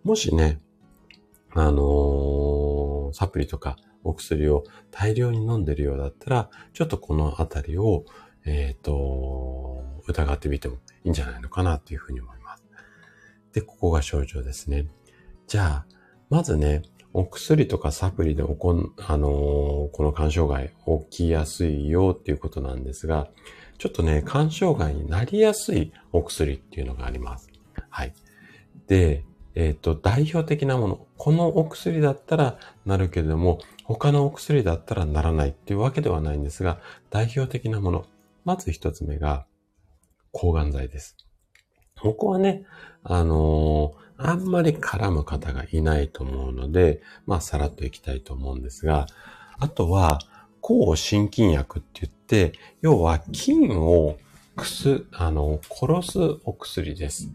[0.04, 0.60] もしね、
[1.54, 8.04] あのー、サプリとかお薬を大量に飲んでるようだったら、ちょっとこのあたりを、
[8.44, 12.64] えっ、ー、と、疑ってみてもいいんじゃないのかなっていうふうに思います。
[13.54, 14.88] で、ここが症状ですね。
[15.46, 15.86] じゃあ、
[16.28, 16.82] まずね、
[17.18, 19.32] お薬とかサプリで起こん、あのー、
[19.90, 20.72] この肝障害
[21.10, 23.26] 起きやすいよっていうことなんですが、
[23.76, 27.50] ちょっとね、肝障害になりやすいお薬っていうのがあります。
[27.90, 28.14] はい。
[28.86, 29.24] で、
[29.56, 31.06] えっ、ー、と、代表的なもの。
[31.16, 36.78] このお薬だったらなるけれども、他のお薬だったらならないっていうわけではないんですが、
[37.10, 38.06] 代表的なもの。
[38.44, 39.44] まず一つ目が、
[40.30, 41.16] 抗がん剤です。
[42.00, 42.62] ここはね、
[43.02, 49.06] あのーあんまり絡む方がいないと思うので、まあ、さらっといきたいと思うんですが、
[49.58, 50.18] あとは、
[50.60, 54.18] 抗心筋薬って言って、要は菌を
[54.56, 57.30] くす、あの、殺すお薬です。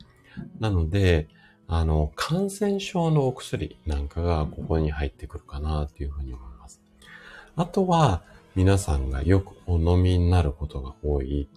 [0.59, 1.29] なので、
[1.67, 6.81] あの、感染症のお薬なんかがここに入ってくるかなというふうに思います。
[7.55, 8.23] あとは、
[8.55, 11.47] 皆さんがよくお飲みになることが多い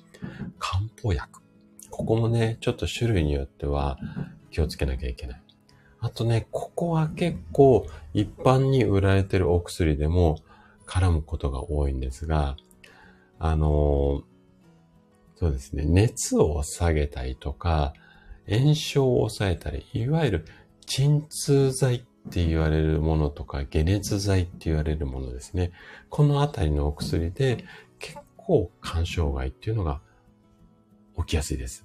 [0.58, 1.42] 漢方薬。
[1.90, 3.98] ここもね、ちょっと種類によっては
[4.50, 5.42] 気をつけなきゃいけない。
[6.00, 10.38] あとね、ここは結構一般に売られてるお薬でも
[10.86, 12.56] 絡むことが多いんですが、
[13.38, 14.22] あの
[15.36, 17.92] そうですね、熱を下げたりとか、
[18.48, 20.44] 炎症を抑えたり、いわゆる
[20.86, 21.98] 鎮痛剤っ
[22.30, 25.72] て言われるものとか、解熱剤って言われるものですね。
[26.08, 27.64] このあたりのお薬で
[27.98, 30.00] 結構肝障害っていうのが
[31.18, 31.84] 起きやすいです。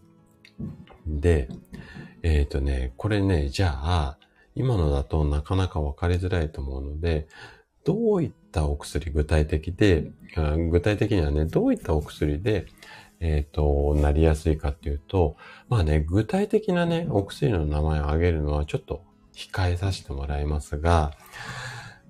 [1.07, 1.49] で、
[2.23, 4.17] えっ、ー、とね、これね、じゃあ、
[4.55, 7.27] 今のだとなかなかわかりづらいと思うので、
[7.83, 10.11] どういったお薬具体的で、
[10.69, 12.65] 具体的にはね、どういったお薬で、
[13.19, 15.37] えっ、ー、と、なりやすいかっていうと、
[15.69, 19.03] まあね、具体的なね、お薬の名前を挙げるのはちょっと
[19.35, 21.11] 控えさせてもらいますが、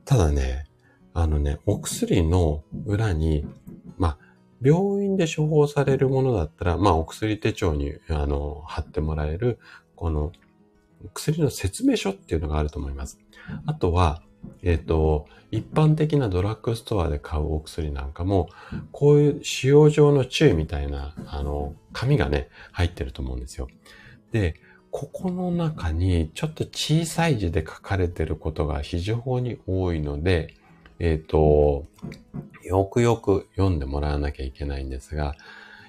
[0.06, 0.68] ただね、
[1.14, 3.46] あのね、お薬の裏に、
[3.98, 4.31] まあ、
[4.62, 9.60] 病院で処方されるものだったら、まあ、お薬手帳に、あの、貼ってもらえる、
[9.96, 10.32] この、
[11.14, 13.20] 薬の説明書っていうのがあると思います。
[13.66, 14.22] あとは、
[14.64, 18.50] えっ、ー、と、一般的なドラッグストアで買うお薬なんかも、
[18.92, 23.68] こういう使用上の注意みたいな、あの、紙がね、入ってると思うんですよ。
[24.32, 24.56] で、
[24.92, 30.56] ここの中にちょっと小さい字で書かれてることが非常に多いので、
[31.04, 31.88] えっ、ー、と、
[32.64, 35.34] よくよく読んでもらわなきゃいけないんですが、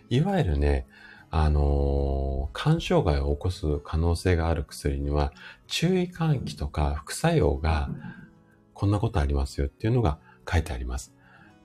[0.08, 0.86] いわゆるね、
[1.30, 5.34] あのー、肝障害を起こす可能性がある薬には、
[5.66, 7.90] 注意喚起とか副作用が
[8.72, 10.18] こんなことありますよっていうのが
[10.50, 11.14] 書いてあります。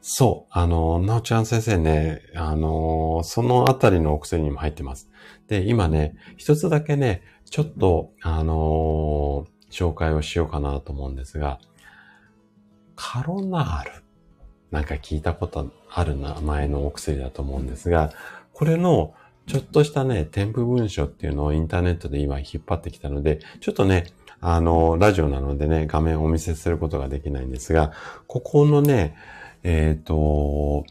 [0.01, 0.51] そう。
[0.51, 5.09] あの、なおちゃん先生ね、あの、そのあたりのお薬にも入ってます。
[5.47, 11.59] で、今ね、一つだけね、ちょっと、あの紹介をしようかなと思うんですが、
[12.97, 13.91] カロナール。
[14.71, 18.11] なんか聞いたことある名前のお薬だと思うんですが、
[18.51, 19.13] これの
[19.45, 24.07] ちょっとしたね、添付文書っていうのをインターネットで今引っ張ってきたので、ちょっとね、
[24.41, 27.93] あの、ラジオなのでね、画面をお見せすることができないんですが、
[28.27, 29.15] ここのね、
[29.63, 30.85] えっ、ー、と、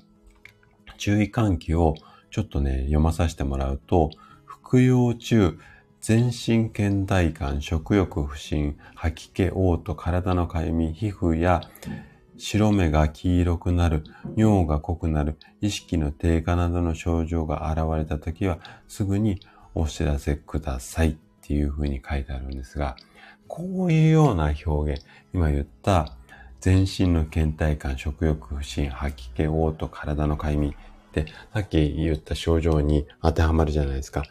[0.97, 1.95] 注意喚起を
[2.31, 4.11] ちょっとね、読まさせてもらうと、
[4.45, 5.59] 服用中、
[6.07, 11.63] 全身倦怠感、食欲不振、吐き気、嘔吐、体のかゆみ、皮膚や
[12.37, 14.05] 白目が黄色くなる、
[14.37, 19.41] 尿が濃くなる、意識の低下などの症状が現れたときは、すぐに
[19.75, 22.95] お知らせくださいっていうふうに書いてあるんですが、
[23.49, 26.13] こういうような表現、今言った
[26.61, 30.73] 全身の倦怠感、食欲不振、吐き気、嘔吐、体のかゆみっ
[31.11, 34.23] て、さっき言った症状に当てはまるじゃないですか。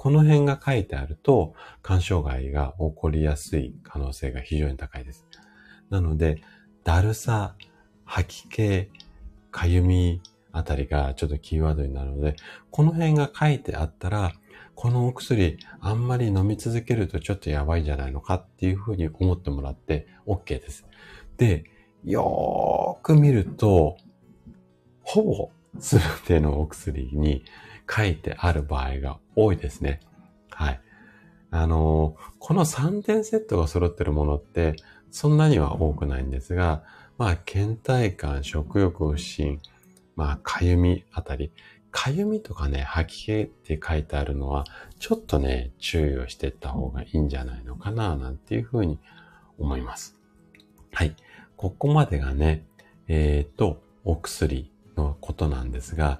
[0.00, 1.52] この辺が書いてあると、
[1.84, 5.26] 肝障害が起こりやすい可能性が非常に高いです。
[5.90, 6.40] なので、
[6.84, 7.54] だるさ、
[8.06, 8.88] 吐き気、
[9.50, 12.36] かゆみあたりがちょっとキーワードになるので、
[12.70, 14.32] この辺が書いてあったら、
[14.74, 20.86] このお薬あんまり飲み続けるとちょっとやばいんじゃないのかっていうふうに思ってもらって OK です。
[21.36, 21.64] で、
[22.06, 23.98] よーく見ると、
[25.02, 27.44] ほぼ全てのお薬に
[27.90, 30.00] 書いてある場合が多いですね。
[30.50, 30.80] はい。
[31.50, 34.76] あのー、この3点セットが揃ってるものって、
[35.10, 36.84] そんなには多くないんですが、
[37.18, 39.60] まあ、倦怠感、食欲不振、
[40.16, 41.52] まあ、かゆみあたり、
[41.90, 44.64] かゆみとかね、吐き気って書いてあるのは、
[45.00, 48.98] ちょっとね、注意をしていった方がいいんじゃないのかな、なんていうふうに
[49.58, 50.16] 思います。
[50.92, 51.16] はい。
[51.56, 52.64] ここまでがね、
[53.08, 56.16] えっ、ー、と、お薬のことなんですが、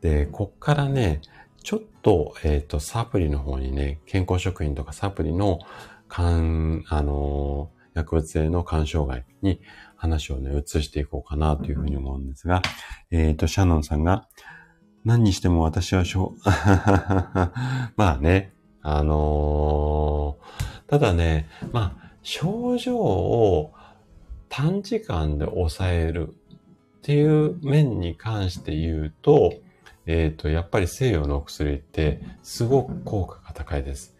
[0.00, 1.20] で、こっからね、
[1.62, 5.58] ちょっと、えっ、ー、と、サプリの方にね、健康食品とかサプリの、
[6.08, 9.60] 肝、あのー、薬物性の肝障害に
[9.96, 12.62] 話をね、移していこうかなというふうに思うんですが、
[13.10, 14.28] えっ、ー、と、シャノンさんが、
[15.04, 16.34] 何にしても私はしょ、
[17.96, 23.72] まあね、あのー、ただね、まあ、症状を
[24.48, 29.52] 短時間で抑えるっていう面に関して言うと、
[30.06, 34.16] えっ、ー、と、やっぱり西洋のお薬ってすごく効果が高いです。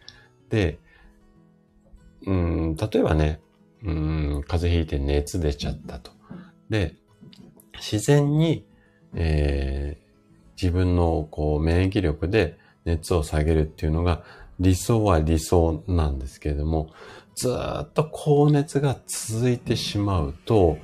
[0.49, 0.79] で、
[2.27, 3.41] うん、例えばね、
[3.83, 6.11] うん、風邪ひいて熱出ちゃったと。
[6.71, 6.97] で、
[7.75, 8.67] 自然に、
[9.15, 10.07] えー、
[10.61, 14.25] 自分のこう免疫力で熱を下げるっていうのが
[14.59, 16.91] 理想は理想なんですけれども、
[17.35, 20.79] ずっと高熱が続いてしまうと、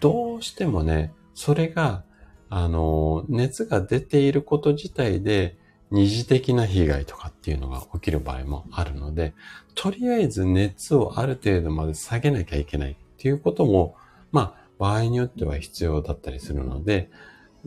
[0.00, 2.04] どうしてもね、それが、
[2.54, 5.56] あの、熱が出ていること自体で
[5.90, 9.32] 二次的な被害とかっていうのが起きる場合もあるので、
[9.74, 13.96] とりあえず熱をある程度まで下げなきゃいけないっていうことも、
[14.32, 17.08] まあ、場合によっては必要だったりするので、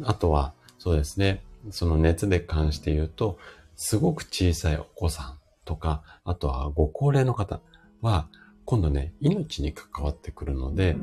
[0.04, 1.42] あとは、そうですね。
[1.72, 3.40] その熱で関して言うと、
[3.76, 7.60] すごく小さいお子さんとか、あとはご高齢の方
[8.02, 8.28] は、
[8.66, 10.96] 今度ね、命に関わってくるので、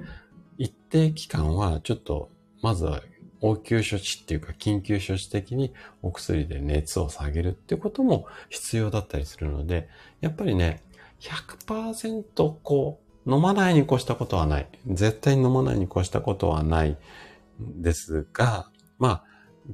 [0.56, 2.30] 一定期間はちょっと、
[2.62, 3.02] まずは
[3.43, 9.88] 応急処置っていうか緊急処置的にお薬で熱を下げるってことも必要だったりするので、
[10.20, 10.82] やっぱりね、
[11.20, 14.68] 100%こう、飲まないに越したことはない。
[14.86, 18.68] 絶対に飲まないに越したことはないんですが、
[18.99, 19.24] まあ、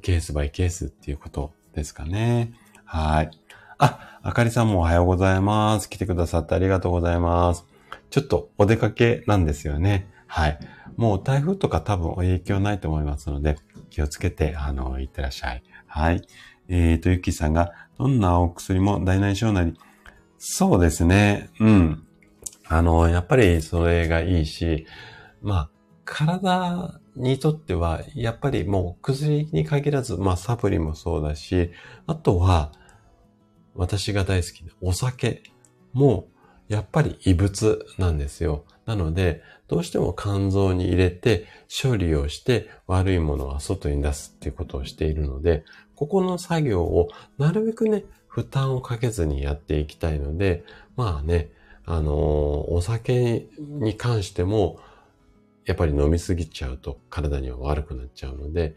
[0.01, 2.53] ケースバイケースっていうことですかね。
[2.85, 3.31] はい。
[3.77, 5.89] あ、あかりさんもおはようございます。
[5.89, 7.65] 来てくださってありがとうございます。
[8.09, 10.07] ちょっとお出かけなんですよね。
[10.27, 10.59] はい。
[10.99, 13.55] もう台風とか多分影響ないと思いますので、
[13.89, 15.63] 気をつけて、あの、いってらっしゃい。
[15.87, 16.27] はい。
[16.67, 19.79] えーと、ゆきさんが、どんなお薬も大内小なり。
[20.37, 21.51] そうですね。
[21.61, 22.05] うん。
[22.67, 24.87] あの、やっぱりそれがいいし、
[25.41, 25.69] まあ、
[26.03, 31.71] 体にとっては、やっぱりもう薬に限らず、まあサプリもそうだし、
[32.07, 32.73] あとは、
[33.73, 35.43] 私が大好きなお酒
[35.93, 36.27] も、
[36.67, 38.65] やっぱり異物なんですよ。
[38.85, 45.63] なので、どうしても肝臓に入れて処理をして悪いものは外に出すっていうことをしているので、
[45.95, 50.63] ここの作業をなるべくね、負担をかけずにやっていきたいので、
[50.95, 51.49] まあね、
[51.85, 54.79] あのー、お酒に関しても、
[55.65, 58.75] やっぱり飲みすぎちゃうと体には悪くなっちゃうので、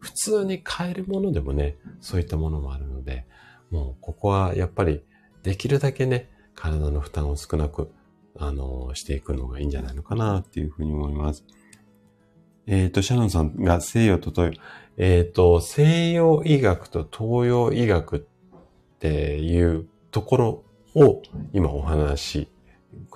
[0.00, 3.26] 普通に買えるものでもね、そういったものもあるので、
[3.70, 5.02] もうここはやっぱり
[5.44, 7.92] できるだけね、体の負担を少なく、
[8.38, 11.44] あの、していくのがいいんじゃないのかなっていうふうに思います。
[12.66, 14.62] えっ、ー、と、シャノンさんが西洋と東洋、
[14.96, 18.20] えっ、ー、と、西洋医学と東洋医学っ
[18.98, 20.64] ていうところ
[20.94, 21.22] を
[21.52, 22.48] 今お話し、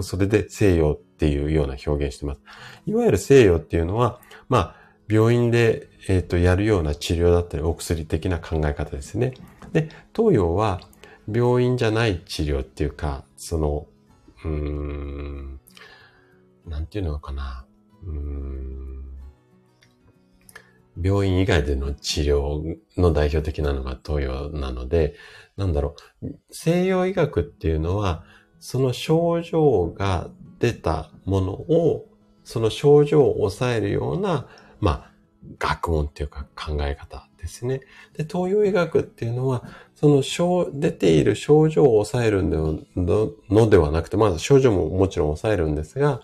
[0.01, 2.41] それで西洋っていうような表現してます。
[2.87, 4.77] いわゆる西洋っていうのは、まあ、
[5.09, 9.35] 病院で、えっ、ー、と、やるような治療だったり、お薬的な考え方ですね。
[9.73, 10.81] で、東洋は
[11.33, 13.87] 病院じゃない治療っていうか、その、
[14.47, 15.61] うーん、
[16.67, 17.67] なんていうのかな。
[18.05, 18.87] うーん。
[21.03, 25.15] 病院以外での治療の代表的なのが東洋なので、
[25.57, 28.25] なんだろう、西洋医学っていうのは、
[28.59, 32.07] その症状が出たものを、
[32.45, 34.47] その症状を抑えるような、
[34.81, 35.13] まあ、
[35.59, 37.81] 学問っていうか考え方ですね。
[38.17, 46.21] で、東洋医学っていうのは、その症、出ている症状を抑えるのではなくて、まず症状ももちろん抑えるんですが、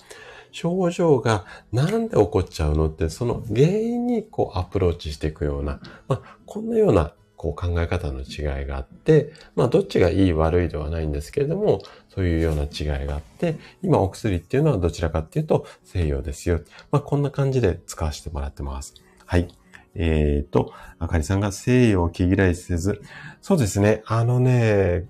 [0.50, 11.80] 症状がなんで起こっちゃうのって、その原因にこうアプローチしていくような、まあ、こんなようなこう考え方の違いがあって、まあどっちがいい悪いではないんですけれども、
[12.14, 16.60] そういうような違いがあって、今お薬っていうのはどちらかっていうと西洋ですよ。
[16.90, 18.94] まあこんな感じで使わせてもらってます。
[19.26, 19.48] はい。
[19.94, 23.02] えっ、ー、と、あかりさんが西洋を気嫌いせず、
[23.40, 25.06] そうですね、あのね、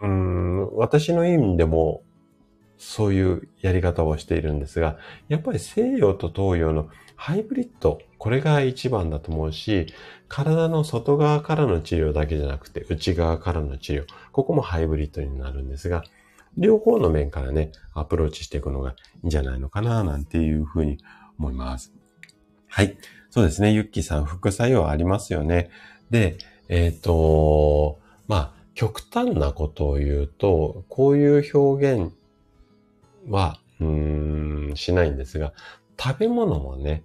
[0.00, 2.02] うん、私の意味でも
[2.78, 4.98] そういうやり方をしているんですが、
[5.28, 9.86] やっぱり西洋と東洋のハイブリッド、これが一番だと思うし、
[10.28, 16.04] 体の外側からの治療だけじゃなくて、内側からの治療、ここもハイブリッドになるんですが、
[16.58, 18.94] 両方の面からね、アプローチしていくのがい
[19.24, 20.98] いんじゃないのかな、なんていうふうに
[21.38, 21.94] 思います。
[22.68, 22.98] はい。
[23.36, 23.70] そうですね。
[23.70, 25.68] ゆっきーさん、副作用ありますよね。
[26.08, 26.38] で、
[26.70, 32.14] えっ、ー、と、まあ、極端なことを言うと、こういう表現
[33.28, 35.52] は、うーん、しないんですが、
[36.00, 37.02] 食べ物もね、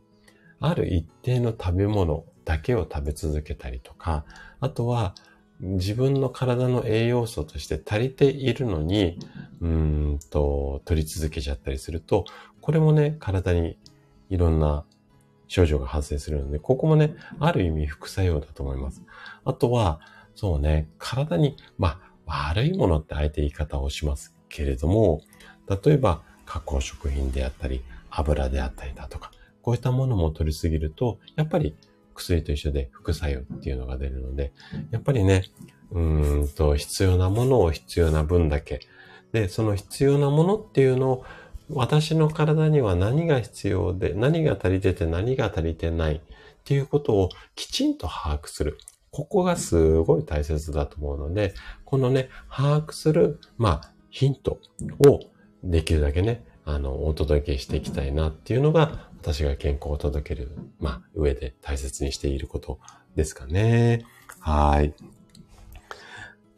[0.62, 4.24] ある一定の食べ物だけを食べ続けたりとか、
[4.62, 5.16] あとは
[5.60, 9.20] 自分の体の栄養素として足りているのに、
[9.60, 12.24] うんと、取り続けちゃったりすると、
[12.62, 13.78] これもね、体に
[14.30, 14.86] いろんな
[15.52, 19.04] 症状が発生するので、ここもね、ある意味副作用だと思います。
[19.44, 20.00] あとは、
[20.34, 25.20] そうね、体に、まあ、悪いものってあえて言い方をしますけれども、
[25.84, 29.32] 例えば加工食品であったり、油であったりだとか、
[29.62, 31.76] こういったものも取りすぎると、やっぱり
[32.16, 34.54] 薬と一緒で副作用っていうのが出るので、
[34.92, 35.44] やっぱりね、
[35.92, 38.80] うんと必要なものを必要な分だけ。
[39.34, 41.26] で、その必要なものっていうのを
[41.74, 46.22] 私の体には何が必要で、何が足りてて何が足りてないっ
[46.64, 48.78] ていうことをきちんと把握する。
[49.12, 51.54] ここがすごい大切だと思うので、
[51.84, 54.60] このね、把握する、まあ、ヒント
[55.06, 55.20] を
[55.64, 62.80] できるだけね、あの、お届けしていきたいなっていうのが、私が健康を届ける、まあ、上で大切にしていること
[63.16, 64.06] ですかね。
[64.40, 64.94] はい。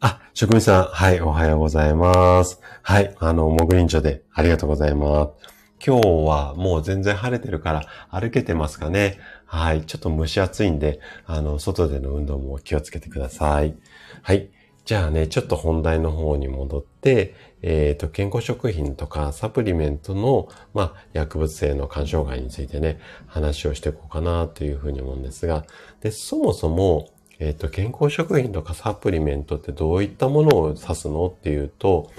[0.06, 2.60] あ、職人さん、はい、おはようございます。
[2.82, 5.48] はい、あの、モグリンチョでありがとうございます。
[5.82, 9.18] 今日はもう全然晴れてるから歩けてますかね。
[9.46, 13.76] はい、ちょっと蒸し暑いんで、あの、外での運動も気をつけてください。
[14.20, 14.50] はい。
[14.84, 25.64] じゃあね、ちょっと本題の方に戻って、えっ、ー、と、健康食品とかサプリメントの、まあ、薬物性の干渉害についてね、話をしていこうかなというふうに思うんですが、
[26.02, 27.08] で、そもそも、
[27.38, 32.10] えっ、と、健康食品とかサプリメントってどういったものを指すのっていうと、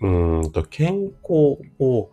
[0.00, 2.10] うんと、健康を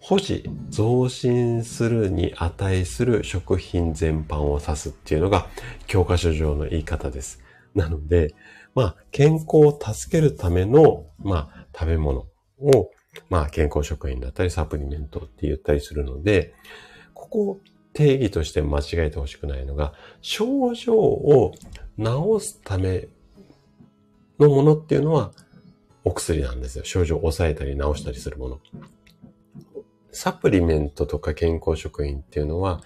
[0.00, 5.46] 保持、増進するに値する食品全般を指すっていうのが
[5.86, 7.40] 教科書上の言い方です。
[7.74, 8.34] なので、
[8.74, 12.26] まあ、健康を助けるための、まあ、食べ物
[12.60, 12.90] を、
[13.28, 16.54] まあ、健康食品だったりサプリメントって言ったりするので、
[17.12, 17.60] ここ
[17.92, 21.52] 定義として間違えてほしくないのが、症状を
[21.98, 23.08] 治すため
[24.38, 25.32] のものっていうのは
[26.04, 26.84] お薬なんですよ。
[26.84, 28.60] 症状を抑えたり治したりするもの。
[30.12, 32.82] サプリメントとか健康食品っていうのは、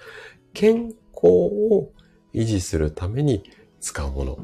[0.53, 1.91] 健康を
[2.33, 3.45] 維持するために
[3.81, 4.39] 使うもの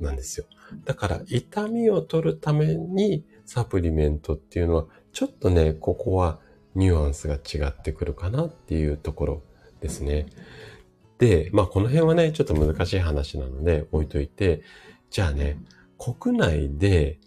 [0.00, 0.46] なんですよ。
[0.84, 6.40] だから痛みを取るためにサプリメントっていうのは、ちょっとね、ここは
[6.74, 9.42] ニュアンスが違ってくるかなっていうところ
[9.86, 10.26] ですね。
[11.18, 14.62] で、まあこの辺はね、ちょっと難しい話なので置いといて、
[15.10, 15.58] じゃあね、
[15.98, 17.18] 国内で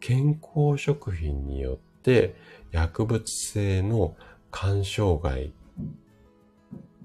[0.00, 2.34] 健康食品によって
[2.72, 4.16] 薬物性の
[4.50, 5.52] 干渉害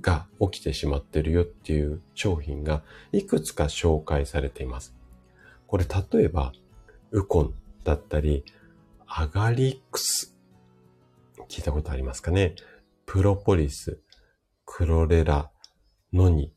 [0.01, 2.81] が起きてしまってるよっていう商品が
[3.11, 4.95] いくつか紹介されています。
[5.67, 6.53] これ例えば、
[7.11, 7.53] ウコン
[7.83, 8.43] だったり、
[9.05, 10.35] アガリックス。
[11.49, 12.55] 聞いたことありますかね？
[13.05, 13.99] プロポリス、
[14.73, 15.51] クロレラ、
[16.13, 16.53] ノニ、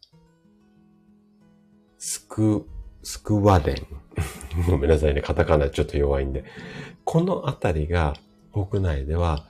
[1.99, 2.65] スク、
[3.03, 3.87] スクワデン。
[4.71, 5.21] ごめんなさいね。
[5.21, 6.45] カタカナちょっと弱いんで。
[7.03, 8.15] このあたりが
[8.53, 9.49] 国内では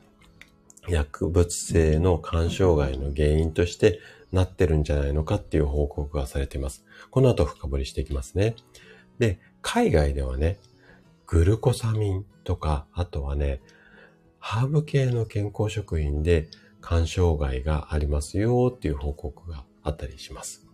[0.88, 4.00] 薬物性の肝障害の原因として
[4.32, 6.86] なってるんじゃないのかっていう報告がされています。
[7.10, 8.56] この後深掘りしていきますね。
[9.18, 10.58] で、海外ではね、
[11.26, 13.60] グルコサミンとか、あとはね、
[14.38, 16.48] ハーブ系の健康食品で
[16.86, 20.66] 肝障害がありますよっていう報告があったりします。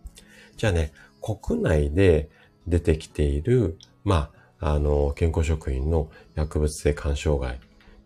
[0.57, 0.91] じゃあね、
[1.21, 2.29] 国内で
[2.67, 7.59] 出てきている、まあ、あの、健康食品の薬物性肝障害、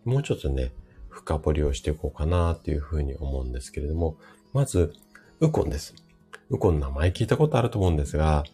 [0.04, 0.72] もうちょっとね、
[1.08, 4.16] 深掘りをしていこうかなっていうふうに思うんですけれども、
[4.52, 4.92] まず、
[5.40, 5.94] ウコンです。
[6.48, 8.44] ウコンの名前聞いたことあると思うんですが、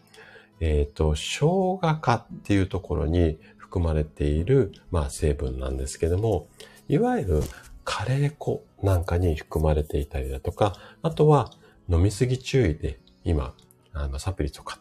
[0.59, 6.47] えっ、ー、と、生姜化っていうところに含まれている、まあ、成分なんですけども、
[6.89, 7.41] いわゆる
[7.83, 11.51] カレー粉なんかに含まれていたりだとか、あとは
[11.89, 13.53] 飲みすぎ注意で今、
[13.93, 14.79] あの、サプリとか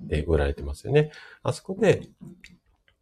[0.00, 1.12] で売られてますよね。
[1.42, 2.02] あそこで、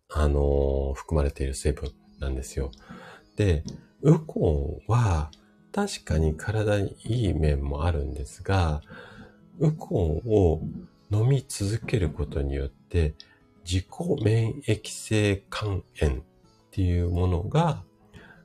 [0.08, 2.70] あのー、含まれている成分なんですよ。
[3.36, 3.64] で、
[4.02, 5.30] ウコンは
[5.72, 8.82] 確かに体にいい面もあるんですが、
[9.58, 10.62] ウコンを
[11.10, 13.14] 飲み続けることによって
[13.64, 13.86] 自己
[14.22, 16.22] 免疫性肝炎っ
[16.70, 17.82] ていうものが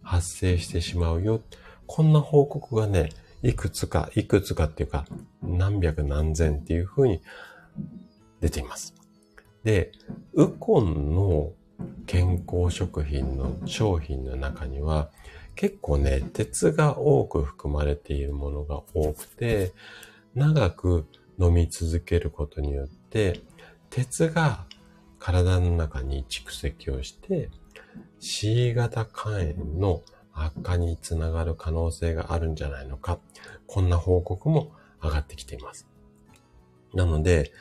[0.06, 1.42] 発生してしまうよ。
[1.88, 3.10] こんな報告がね、
[3.42, 5.06] いくつか、いくつかっていうか、
[5.42, 7.22] 何百何千っていうふうに
[8.40, 8.96] 出ています。
[9.64, 9.92] で、
[10.34, 11.52] ウコンの
[12.06, 15.10] 健康食品の商品の中には、
[15.56, 19.74] 結構ね、鉄が多く含まれているものが多くて、
[20.36, 21.06] 長く
[21.40, 23.42] 飲み続けることによって、
[23.90, 24.66] 鉄が
[25.18, 27.50] 体の中に蓄積をして、
[28.20, 30.02] C 型肝炎の
[30.34, 33.20] 悪化につながる可能性があるんじゃないのか。
[33.68, 34.72] こんな報告も
[35.02, 35.88] 上がってきています。
[36.94, 37.52] なので、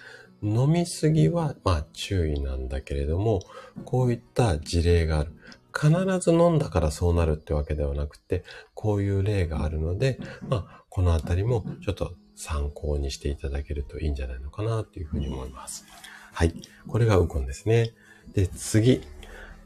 [0.43, 3.41] 飲みすぎは、まあ注意なんだけれども、
[3.85, 5.33] こういった事例がある。
[5.77, 15.85] 必ず飲んだからそうなるってわけではなくて、こういう例があるので、まあ、このあたりもちょっと参考にしていただけるといいんじゃないのかなっていうふうに思います。
[16.33, 16.55] はい。
[16.87, 17.93] これがウコンですね。
[18.35, 19.03] で、次。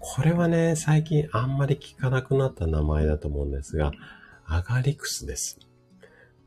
[0.01, 3.93] これはね、最近あんまり聞かなくなった名前だと思うんですが、
[4.47, 5.59] アガリクスです。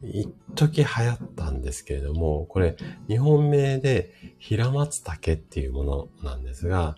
[0.04, 2.76] 一時流行ったんですけれども、これ
[3.08, 6.96] 日本名で平松竹っていうものなんですが、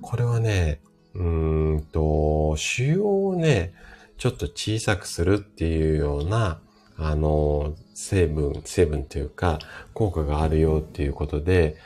[0.00, 0.80] これはね、
[1.14, 3.72] うーんと、腫瘍をね、
[4.18, 6.60] ちょっと小さくするっていうような、
[6.98, 9.58] あの、成分、成分というか、
[9.92, 11.76] 効果があるよっていうことで、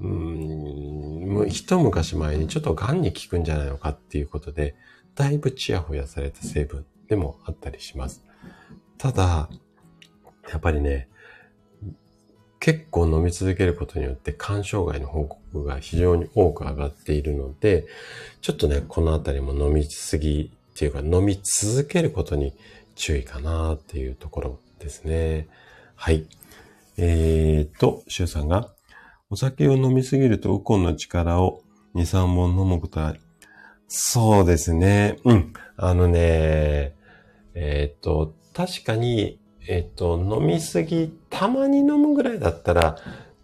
[0.00, 4.74] うん、一昔前にちょっと癌に効くんじゃないのかっていうことで、
[5.14, 8.24] だいぶチヤホヤされた成分でもあったりします。
[8.96, 9.48] ただ、
[10.50, 11.08] やっぱりね、
[12.60, 17.86] 結構飲み続けることによって肝障害の報告が非常に多く上がっているので、
[18.40, 22.52] ちょっとね、このあたりも飲みすぎっていうか飲み続けることに
[22.94, 25.48] 注意かなっていうところですね。
[25.94, 26.26] はい。
[26.96, 28.72] えーと、シュウさんが、
[29.30, 31.62] お酒を飲みすぎるとウコンの力を
[31.94, 33.14] 2、3本飲むことは、
[33.88, 35.18] そうですね。
[35.24, 35.52] うん。
[35.76, 36.94] あのね、
[37.54, 42.96] えっ、と、確かにえっと、飲みすぎ、たまに飲むぐらいだったら、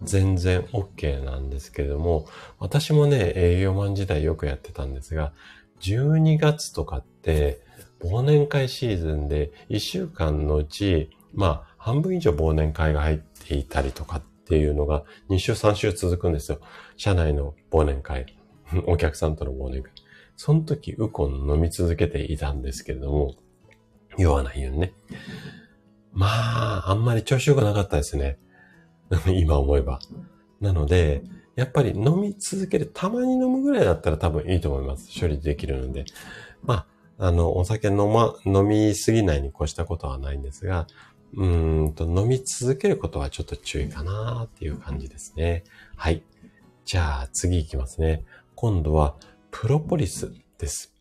[0.02, 2.26] 全然 OK なんですけれども、
[2.58, 5.32] 私もね、営業マン時代よくやってたんですが、
[5.80, 7.60] 12月とかって、
[8.02, 16.60] 忘年会シーズンで1週間のうち、まあ、半分以上忘年会が入っていたりとかっっていうのが2週3週続くんですよ。
[16.96, 18.26] 社内の忘年会。
[18.86, 19.90] お客さんとの忘年会。
[20.36, 23.34] その時、ウコン飲み続けていたんですけれども、
[24.18, 24.92] 酔わないようにね。
[26.12, 28.38] まあ、あんまり調子良くなかったですね。
[29.26, 29.98] 今思えば。
[30.60, 31.22] なので、
[31.56, 35.08] やっぱり飲み続ける、たまに飲むぐらいだったら多分いいと思います。
[35.18, 36.04] 処理できるので。
[36.62, 36.86] ま
[37.18, 40.86] あ、あの、お酒飲ま、飲みすぎないに越したことはないんですが、
[41.36, 41.46] う
[41.86, 45.64] んと、飲み続けることはちょっと注意かなっていう感じですね。
[45.96, 46.22] はい。
[46.84, 48.24] じゃあ次行きますね。
[48.54, 49.16] 今度は、
[49.50, 50.92] プロポリスです。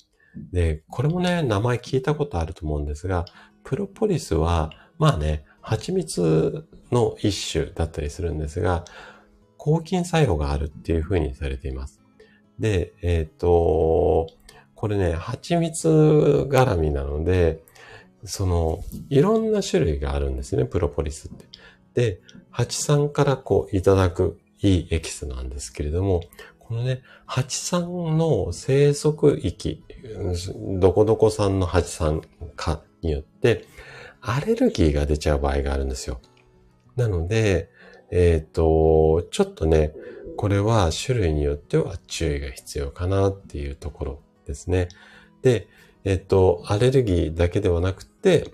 [0.52, 3.26] で、これもね、名前聞いたことあると思うんですが、
[3.64, 8.86] プロポリスは、まあね、蜂蜜の一種だったりするんですが、
[9.58, 12.02] 抗菌作用があるっていうふうにされています。
[12.60, 14.28] で、えっ、ー、と、
[14.76, 15.88] これね、蜂蜜
[16.50, 17.64] 絡みなので、
[18.26, 21.46] その、いろんな種類があるんですね、プロポリスって。
[21.94, 26.22] で、蜂さんからこういただくいいエキスなんですけれども、
[26.60, 29.84] このね、蜂さんの生息域、
[30.80, 32.22] どこどこさんの蜂さん
[32.56, 33.66] かによって、
[34.22, 36.22] アレルギーが出ちゃう場合があるんですよ。
[36.96, 37.70] なので、
[38.10, 39.94] えっ、ー、と、ちょっとね、
[40.38, 44.88] これは種類によっては注意が必要かなっていうところですね。
[45.42, 45.68] で、
[46.06, 48.52] えっ、ー、と、アレルギーだけではなくて、で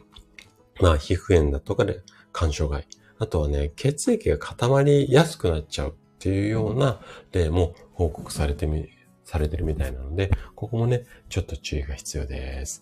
[0.82, 2.02] まあ、皮膚炎だとかで
[2.32, 2.88] 干渉外。
[3.20, 7.02] あとはね、血液が固まりやすくなっちゃうっていうような
[7.32, 8.88] 例も報告されてみ、
[9.26, 12.82] されてるみたいなので、ここもね、ちょっと注意が必要です。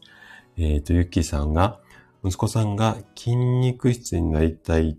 [0.58, 1.80] えっ、ー、と、ゆっきーさんが、
[2.24, 4.98] 息子さんが筋肉質になりたい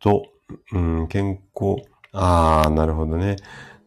[0.00, 0.26] と、
[0.72, 3.36] うん、健康、ああ、なるほどね。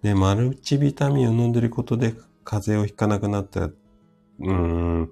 [0.02, 3.66] で、マルチビタミンを飲んでることで風邪をひかなくなった。
[3.66, 5.12] うーん、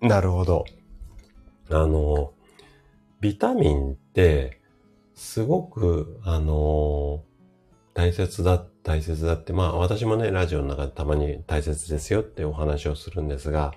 [0.00, 0.64] なるほど。
[1.70, 2.32] あの、
[3.20, 4.60] ビタミンって、
[5.14, 7.22] すごく、あの、
[7.94, 13.72] 大切だ、大切だって、まあ私もね、ラジオの中でたまに大切ですよってお話をするんですが、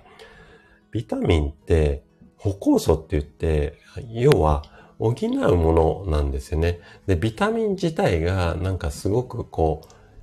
[0.90, 2.02] ビタミンって
[2.36, 3.78] 歩行素って言って、
[4.12, 4.64] 要は
[4.98, 6.80] 補うものなんですよね。
[7.06, 9.82] で、ビタミン自体がなんかすごくこ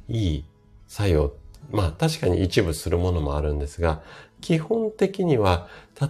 [0.09, 0.45] う、いい
[0.87, 1.33] 作用。
[1.71, 4.03] まあ確かに一部するものもあるんですが、
[4.41, 5.67] 基本的には、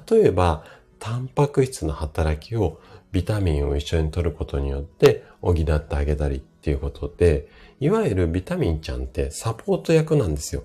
[0.10, 0.64] 例えば、
[1.06, 2.82] タンパク質の働きを
[3.12, 7.47] ビタミンを一緒に取ることによって補ってあげたりっていうことで、
[7.80, 10.64] いわゆるビタミンちゃんってサポート役なんですよ。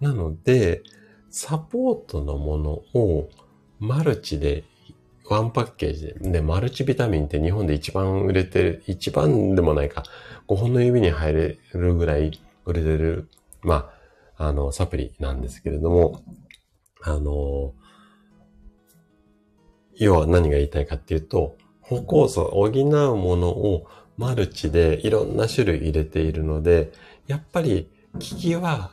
[0.00, 0.82] なので、
[1.28, 3.28] サポートのものを
[3.78, 4.64] マルチで、
[5.28, 10.04] ワンパッケージで、で、マルチビタミンって日本で一番売れてる、一番でもないか、
[10.48, 13.28] 5本の指に入れるぐらい売れてる、
[13.60, 13.90] ま
[14.38, 16.22] あ、あの、サプリなんですけれども、
[17.02, 17.74] あの、
[20.00, 23.86] 要は何が言いたいかっていうと、歩行素、補うものを
[24.16, 26.90] マルチでいろんな種類入れているので、
[27.26, 28.92] やっぱり効きは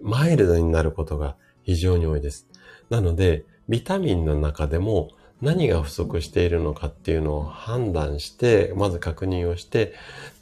[0.00, 2.48] マイルドになることが非常に多いです。
[2.88, 5.10] なので、ビタミンの中でも
[5.42, 9.92] 何が不足しているのかっていうのを判断して、まず確認をして、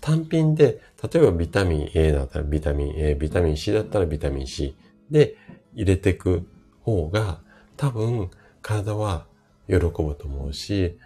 [0.00, 0.80] 単品で、
[1.12, 4.76] 例えばビタミン A だったらビタミン A、ビタミン C だったらビタミン C
[5.11, 5.36] で
[5.74, 6.46] 入れていく
[6.82, 7.40] 方が
[7.76, 8.30] 多分
[8.62, 9.26] 体は
[9.69, 10.99] 喜ぶと思うし、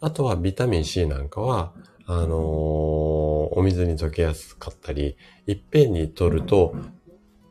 [0.00, 1.72] あとはビタミン C なんかは、
[2.06, 5.16] あのー、お水に溶けやすかったり、
[5.46, 6.74] いっぺんに取ると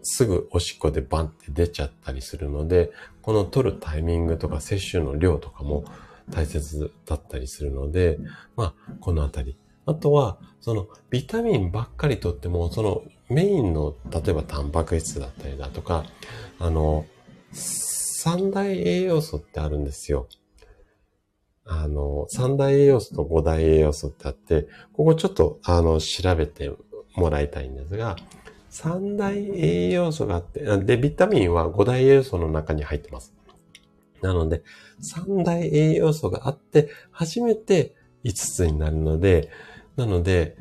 [0.09, 5.83] すぐおしっこでバンって出ちゃったりするので、この取るタイミングとか摂取の量とかも
[6.31, 8.17] 大切だったりするので、
[8.55, 9.57] まあ、このあたり。
[9.85, 16.05] あとは、そのビタミンばっかりとっても、そのメインの、例えばタンパク質だったりだとか、
[16.59, 17.05] あの、
[18.19, 20.27] 三大栄養素ってあるんですよ。
[21.65, 26.71] あの、三大栄養素と五大栄養素ってあって、ここちょっと、あの、調べて
[27.13, 28.15] もらいたいんですが、
[28.71, 33.35] 三大栄養素があって、で、ビタミンは五大栄養素の中に入ってます。
[34.23, 34.63] なので、
[34.99, 37.93] 三大栄養素があって、初めて
[38.23, 39.51] 五つになるので、
[39.95, 40.57] なので、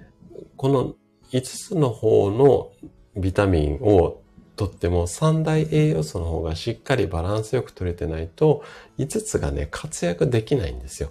[0.59, 0.95] この
[1.33, 2.71] 五つの方の
[3.17, 4.21] ビタミンを
[4.57, 8.65] とっても三大栄養素の方がしっかりバランスよく取れてないと、
[8.97, 11.11] 五つがね、活躍できないんですよ。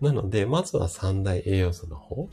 [0.00, 2.28] なので、まずは三大栄養素の方。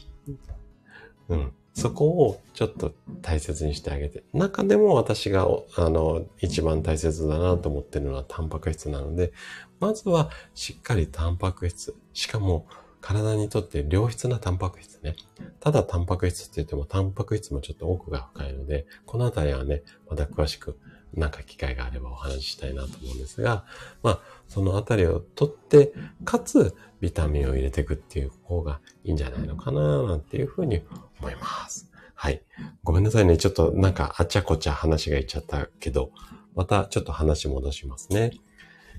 [1.29, 1.51] うん。
[1.75, 4.23] そこをちょっと大切にしてあげて。
[4.33, 5.47] 中でも私が、
[5.77, 9.31] あの、一番大切だなと思ってるのはタンパク質なので、
[9.79, 11.95] まずはしっかりタンパク質。
[12.13, 12.65] しかも、
[13.09, 15.15] 体にとって良質なタンパク質ね。
[15.59, 20.77] ただタンパク質って言ってもタンパク質もちょっと奥が深いので、このあたりはね、また詳しく
[21.15, 23.65] なんか機会があればお話ししたいなと思うんですが、
[24.03, 25.91] まあ、そのあたりをとって、
[26.23, 30.83] かつ、ビタミンを入れていくっていう方がいいんじゃないのかな、なんていうふうに
[31.19, 31.89] 思います。
[32.13, 32.43] はい。
[32.83, 33.37] ごめんなさいね。
[33.37, 36.11] ちょっとなんかあちゃこちゃ話がいっちゃったけど、
[36.53, 38.33] またちょっと話戻しますね。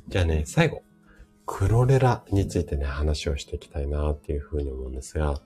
[0.09, 0.83] じゃあね、最後。
[1.53, 5.41] クロレラについてね、話をしていきたいなっていうふうに思うんですが、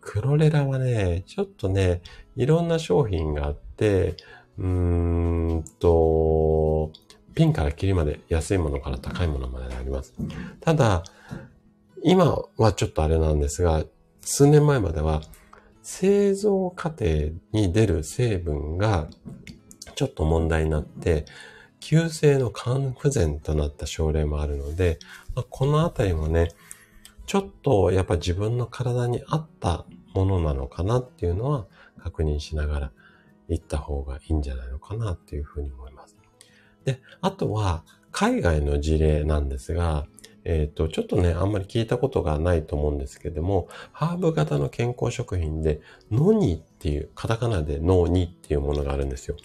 [0.00, 2.00] クロレラはね、ちょっとね、
[2.34, 4.16] いろんな商品があって、
[4.56, 4.66] うー
[5.58, 6.92] んと、
[7.34, 10.14] ピンからキリまで安いものから高いものまであります。
[10.62, 11.04] ただ、
[12.02, 13.84] 今はちょっとあれなんですが、
[14.22, 15.20] 数年前までは
[15.82, 17.04] 製造過程
[17.52, 19.08] に出る成分が
[19.94, 21.26] ちょっと問題になって、
[21.80, 24.98] 急性の肝不全となった症例もあるので、
[25.34, 26.48] まあ、このあたりもね、
[27.26, 31.66] ちょっとやっぱ自分の体に合ったものなのかなっていうのは
[31.98, 32.92] 確認しながら
[33.48, 36.16] 行った方がいいんじゃないのかなっていうふうに思います。
[36.84, 40.06] で、あとは海外の事例なんですが、
[40.44, 49.36] えっ、ー、と、ちょっとね、あんまり聞いたことがないと思うんですけども、ハーブ型の健康食品で、ノニっていう、カタカナでノニっていうものがあるんですよ。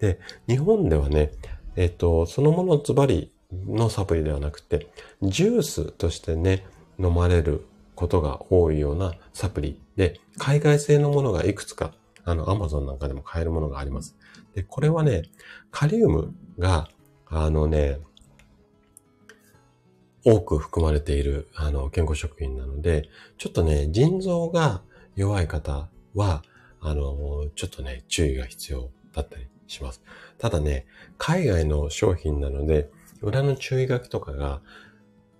[0.00, 1.32] で、日本ではね、
[1.80, 4.88] えっ、と、そのものズバリのサプリではなくて、
[5.22, 6.66] ジュースとしてね、
[6.98, 7.64] 飲まれる
[7.94, 11.94] ことが多いようなサプリで、海外製のものがいくつか、
[12.26, 14.14] あの、アマゾンなんかでも買えるものがあります。
[14.54, 15.22] で、これはね、
[15.70, 16.90] カリウムが、
[17.24, 17.98] あのね、
[20.22, 23.08] 多く含まれている、あの、健康食品なので、
[23.38, 24.82] ちょっとね、腎臓が
[25.16, 26.42] 弱い方は、
[26.82, 30.02] あの、ちょっとね、注意が必要だったりします。
[30.38, 30.86] ただね、
[31.18, 32.90] 海外の商品なので、
[33.22, 34.60] 裏の注意書きとかが、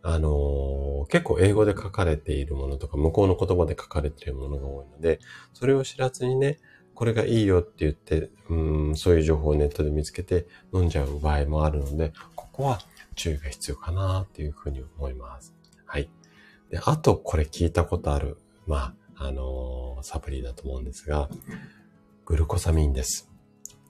[0.02, 5.20] あの結構英語で書かれているものとか、向こうの言葉で書かれているものが多いので、
[5.52, 6.58] それを知らずにね、
[6.94, 12.80] これがいいよって言って、うん、そういう情報をネットで見つけて飲んじゃう場合もあるので、ここは
[13.14, 15.54] 注意が必要かなっていうふうに思います。
[15.86, 16.10] はい。
[16.70, 21.28] で、あとこれ聞いたことある、まあ、あのー、サプリだと思うんですが、
[22.26, 23.29] グルコサミンです。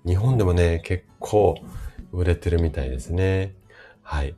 [0.07, 1.57] 日本でもね、結構
[2.13, 3.55] 売れてるみたいですね。
[4.03, 4.35] はい。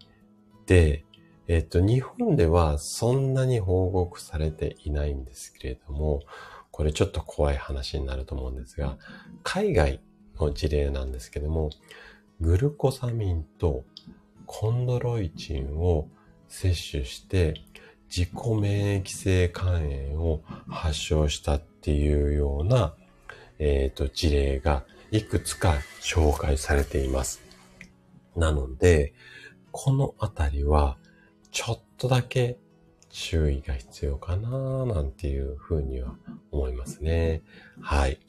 [0.67, 1.05] で、
[1.49, 6.23] えっと、日本ではそんなに報告されていないんですけれども、
[6.71, 8.97] これちょっと怖い話になると思うんですが、
[9.43, 10.01] 海外
[10.41, 11.71] の事例なんですけども、
[12.41, 13.85] グルコサミンと
[14.47, 16.09] コンドロイチンを
[16.49, 17.55] 摂取して
[18.15, 22.95] 自己免疫性肝炎を発症したっていうような、
[23.59, 27.43] えっ、ー、と、事例がいくつか紹介されています。
[28.35, 29.13] なので、
[29.71, 30.97] このあたりは
[31.51, 32.57] ちょっとだけ
[33.11, 36.17] 注意が必要かななんていうふうには
[36.51, 37.43] 思いますね。
[37.83, 38.21] はい。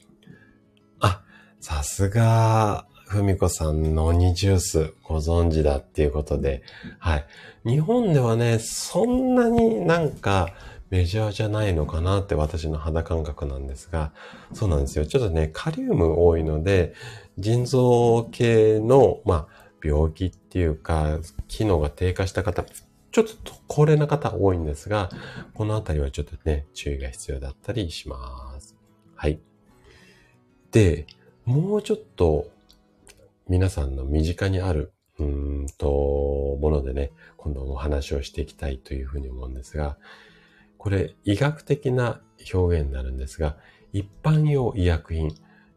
[1.00, 1.22] あ、
[1.58, 6.62] さすが、ふみこさんのニジュースご存知だっていうことで、
[6.98, 7.26] はい。
[7.64, 10.52] 日本ではね、そんなになんか
[10.94, 14.12] メジャーじゃないのかなって私の肌感覚なんですが、
[14.52, 15.04] そうなんですよ。
[15.04, 16.94] ちょっとね、カリウム多いので、
[17.36, 21.18] 腎臓系の、まあ、病気っていうか、
[21.48, 25.10] 機能が低下した方、ちょっと高齢な方多いんですが、
[25.54, 28.76] このあたりはちょっとね、注意が必要だったりします。
[29.16, 29.40] はい。
[30.70, 31.08] で、
[31.44, 32.52] もうちょっと
[33.48, 39.98] 皆さんの身近にある、うんと、ものでね、今度お話をしていきたいというふうに思うんですが、
[40.84, 42.20] これ医学的な
[42.52, 43.56] 表現になるんですが、
[43.94, 45.34] 一般用医薬品、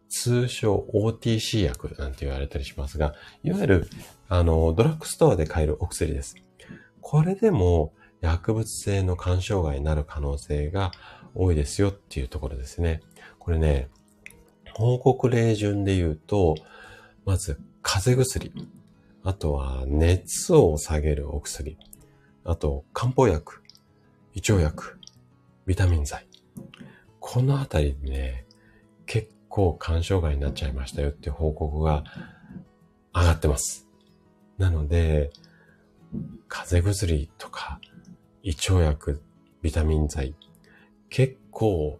[0.10, 3.89] 通称 OTC 薬なんて言われたりしますが、いわゆる、
[4.28, 6.36] あの、ドラッグストアで買えるお薬です。
[6.99, 10.91] これでも薬物性の干渉害になる可能性が
[11.34, 12.99] 多いですよっていうところですね。
[13.39, 13.88] これね、
[14.74, 16.55] 報告例順で言うと、
[17.24, 18.51] まず、風邪薬。
[19.24, 21.78] あとは、熱を下げるお薬。
[22.43, 23.62] あと、漢方薬。
[24.34, 24.97] 胃腸薬。
[25.68, 26.28] ビタミン剤。
[27.20, 28.45] このあたりでね、
[29.05, 32.03] 結構干渉外になっちゃいましたよって報告が
[33.13, 33.88] 上がってます。
[34.57, 35.30] なので、
[36.47, 37.80] 風邪薬とか、
[38.41, 39.22] 胃腸薬、
[39.61, 40.34] ビタミン剤、
[41.09, 41.99] 結構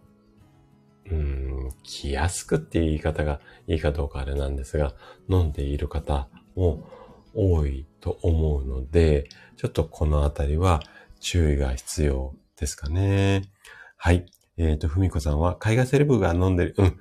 [1.10, 4.94] うん、気安くっていう言い方がいいかどうかあれなんですが、
[5.28, 6.86] 飲んでいる方も
[7.34, 10.80] 多いと思うので、ちょっとこのあたりは
[11.20, 13.42] 注意が必要ですかね。
[13.96, 14.26] はい。
[14.56, 16.74] えっ、ー、と、ふみこさんは、海外セレブが飲んでる。
[16.78, 16.96] うん。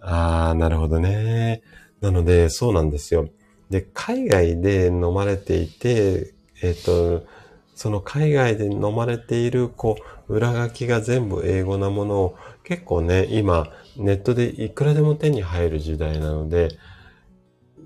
[0.00, 1.62] あー、なるほどね。
[2.00, 3.28] なので、そうなんですよ。
[3.70, 6.84] で、海外で飲まれていて、えっ、ー、
[7.20, 7.26] と、
[7.74, 9.96] その海外で飲まれている、こ
[10.28, 16.68] う、裏書きが全部英語なものを結構ね、今、ネットでいくらでも手に入る時代なので、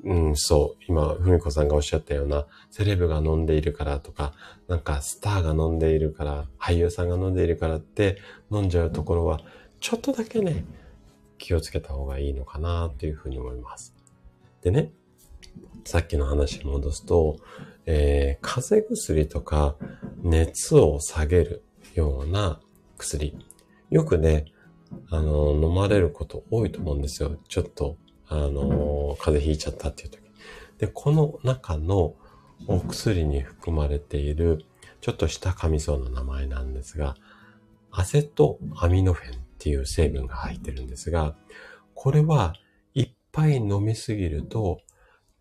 [0.05, 0.85] うん、そう。
[0.89, 4.33] 今、ふみこさんがおっしゃったような、セレブが飲んでいるからとか、
[4.69, 8.19] なんかスターが飲んでいるから、俳優さんが飲んでいるからって
[8.51, 9.41] 飲んじゃうところは、
[9.81, 10.65] ちょっとだけね、
[11.39, 13.95] 気をつけた方がいいのかなというふうに思います。
[14.63, 14.93] でね、
[15.85, 17.39] さっきの話に戻すと、
[17.87, 19.77] えー、風邪薬とか
[20.23, 21.63] 熱を下げる
[21.95, 22.61] ような
[22.99, 23.37] 薬。
[23.91, 24.47] よくね、
[25.11, 27.37] あの、飲まれること多いと思うんですよ。
[27.49, 27.97] ちょっと、
[28.29, 30.21] あの、風邪ひいちゃったっていう時。
[30.79, 32.15] で、この中の
[32.67, 34.65] お薬に含まれている、
[35.01, 37.17] ちょっとした噛みそうな名前なんですが、
[37.91, 41.35] アセトアミノフェンっていう成分が入ってるんですが、
[41.95, 42.55] これは
[42.95, 44.81] いっぱい飲みすぎると、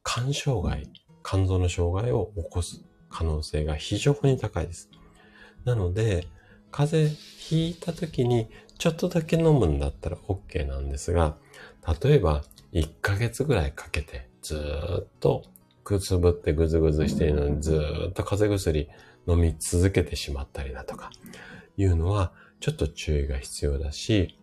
[0.03, 0.89] 肝障害、
[1.23, 4.89] 肝臓の障害を起こす可能性が非常に高いです。
[5.65, 6.27] なので、
[6.71, 11.37] 風邪ひいた時にちょっとだけ飲むんだったら OK なんですが、
[12.03, 12.43] 例えば
[12.75, 14.61] 1ヶ月ぐらいかけてず
[15.01, 15.43] っと
[15.83, 18.89] くつぶってぐずぐずしているのにずっと風邪薬
[19.27, 21.09] 飲み続けてしまったりだとか
[21.77, 24.37] いうのはちょっと注意が必要だし、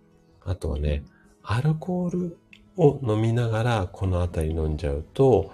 [0.44, 1.04] あとはね、
[1.42, 2.38] アルコール
[2.76, 5.52] を飲みながらこのあたり飲んじゃうと、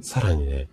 [0.00, 0.68] さらにね、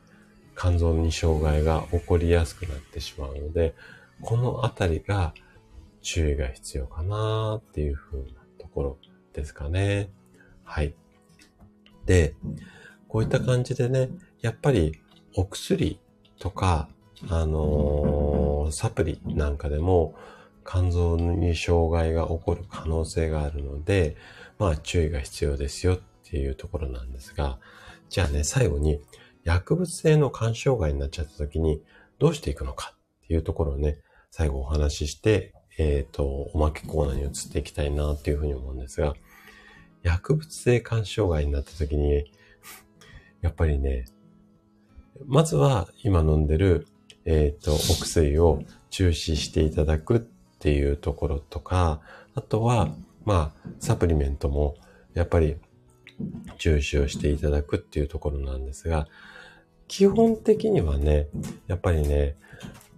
[0.58, 3.76] 肝臓に障害が起こりやすくなってしまうので、
[4.22, 5.34] このあたりが
[6.02, 8.26] 注意が必要かなっていう風な
[8.58, 8.98] ところ
[9.34, 10.10] ですかね。
[10.64, 10.96] はい。
[12.08, 12.34] で、
[13.08, 14.10] こういった感じでね、
[14.42, 15.00] やっぱり
[15.36, 16.00] お薬
[16.40, 16.90] とか、
[17.30, 20.16] あのー、サプリなんかでも
[20.66, 24.16] 肝臓に障害が起こる可能性があるので、
[24.58, 27.60] まあ注意が必要ですよっていうところなんですが、
[28.10, 29.00] じゃあね、最後に
[29.44, 31.82] 薬物性の肝障害になっちゃった時に
[32.20, 34.00] どうしていくのかっていうところをね、
[34.32, 39.14] 最後お話しして、えっ、ー、と、おまけコーナーに移っていきたいなっていうふうに思うんですが、
[40.08, 42.32] 薬物性肝障害になった時に、
[43.42, 44.06] やっぱりね、
[45.26, 46.88] まずは今飲んでる、
[47.26, 50.20] えっ、ー、と、お薬を中止していただくっ
[50.60, 52.00] ていうところとか、
[52.36, 52.96] あとは、
[53.26, 54.76] まあ、サプリメントも、
[55.14, 55.58] やっぱり
[56.58, 59.08] 中止をしていただくっていうところなんですが、
[59.90, 61.28] 基本的にはね、
[61.68, 62.38] やっぱりね、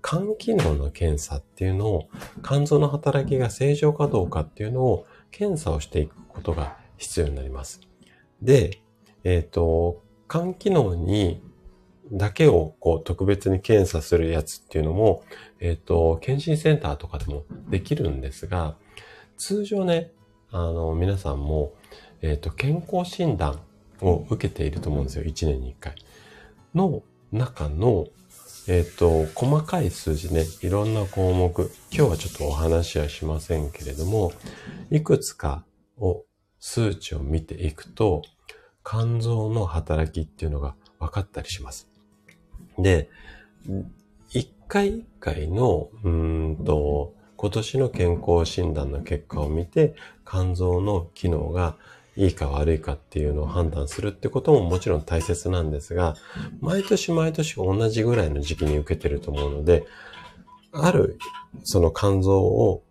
[0.04, 2.10] 肝機能の検査っていうのを、
[2.44, 7.82] 肝臓の働きが正常かどうかっていうのを検査をしていくことが必要になります。
[8.42, 8.82] で、
[9.24, 11.42] えっ、ー、と、肝機能に
[12.12, 15.24] だけをこう特別に検査するやつっていうのも、
[15.60, 18.76] えっ、ー、と、検診センターとかでもできるんですが、
[19.38, 20.12] 通常ね、
[20.52, 21.74] あの、皆さんも、
[22.22, 23.62] えっ、ー、と、健康診断
[24.02, 25.24] を受けていると思うんですよ。
[25.24, 25.96] 1年に1回。
[26.76, 28.08] の中の、
[28.68, 34.32] えっ、と、細かい数字ね、いろんな項目、今日はちょっとお話はしませんけれども、
[34.92, 35.66] いくつか
[35.98, 36.24] を、
[36.60, 38.22] 数値を見ていくと、
[38.84, 41.90] 肝臓の働きっていうのが分かったりします。
[42.78, 43.10] で、
[44.32, 49.96] 一回一回の、うんと、今年の健康診断の結果を見て、
[50.30, 51.76] 肝臓の機能が
[52.16, 56.16] いいか悪いかっていうのを判断するってことももちろん大切なんですが、
[56.60, 59.86] 毎年毎年同じぐらいの時期に受けてると思うので、
[60.72, 61.18] ある、
[61.64, 62.84] その肝臓を、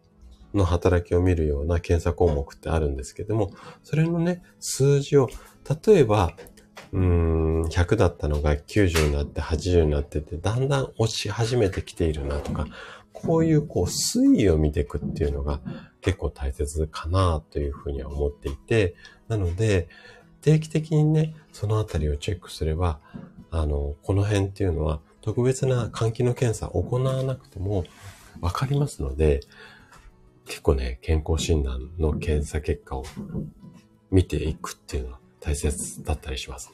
[0.58, 3.52] の働きを見るような検査項目ってあるんですけども、
[3.82, 5.28] それのね、数字を、
[5.86, 6.34] 例えば、
[6.92, 12.66] うん、100だったのが90になって80になってて、だんだん落ち始めてきているなとか、
[13.12, 15.60] こういうこう推移を見ていくっていうのが
[16.00, 18.94] 結構大切かなというふうには思っていて、
[19.28, 19.88] なので、
[20.40, 23.00] 定期的にね、そのあたりをチェックすれば、
[23.50, 27.84] あの、この辺っていうのは特別な換気の検査を行わなくても
[28.40, 29.40] わかりますので、
[30.48, 33.04] 結構ね、健康診断の検査結果を
[34.10, 36.72] 見ていくっていうのは大切だったりします。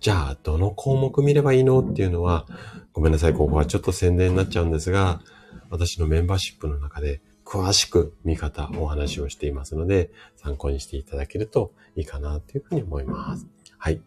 [0.00, 2.46] じゃあ、どの項目見ればいいのっていうのは、
[2.92, 5.22] ごめんなさい、ここはちょっと宣伝になっちゃうんですが、
[5.70, 13.46] 私のメンバーシップの中で詳しく見方、お話をしていますので、参考にしていただけるといいかなというふうに思います。
[13.78, 14.02] はい。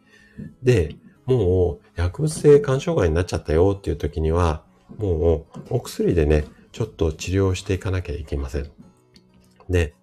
[0.62, 4.64] で、もう薬物性肝障害になっちゃったよっていう時には、
[4.98, 8.70] もうお薬でね、ちょっと治療していかなきゃいけません。
[9.70, 9.94] で、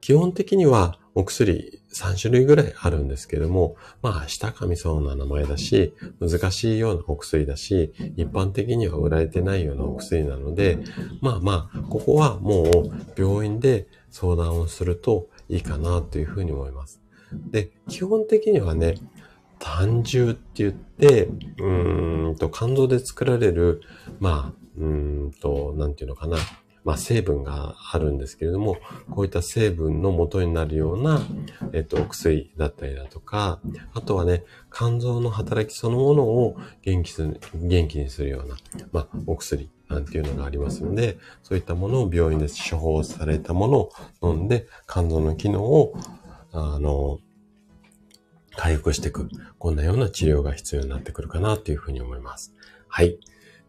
[0.00, 10.78] 基本的にはお薬3種類ぐらいあるんですけども、まあ、下噛みそうな名前だし、難しいようなお薬だし、一般的には売られてないようなお薬なので、
[11.20, 17.00] まあまあ、ここはもう病院で相談をするといいかなというふうに思います。
[17.50, 18.94] で、基本的にはね、
[19.58, 23.82] 単重って言って、うーんと、肝臓で作られる、
[24.20, 26.38] まあ、うーんと、なんていうのかな、
[26.88, 28.78] まあ、成分があるんですけれども、
[29.10, 31.20] こういった成分の元になるような、
[31.74, 33.60] えっと、お薬だったりだとか、
[33.92, 38.56] あとはね、肝臓の働きそのものを元気する、元気にするような、
[38.90, 45.94] まあ、お薬なんていうのがありますので、そういったものを病院で処方されたものを飲んで、肝臓の機能を
[46.52, 47.18] あの、
[48.56, 49.28] 回復していく。
[49.58, 52.54] こんなような治療が必要になってくるかなというふうに思います。
[52.88, 53.18] はい。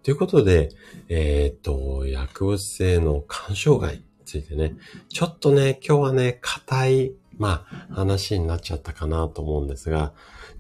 [0.04, 0.70] ということで、
[1.10, 4.76] えっ、と、薬物性の肝障害についてね、
[5.10, 10.14] ちょっとね、今日はね、硬い、まあ、話になっちゃったかなと思うんですが、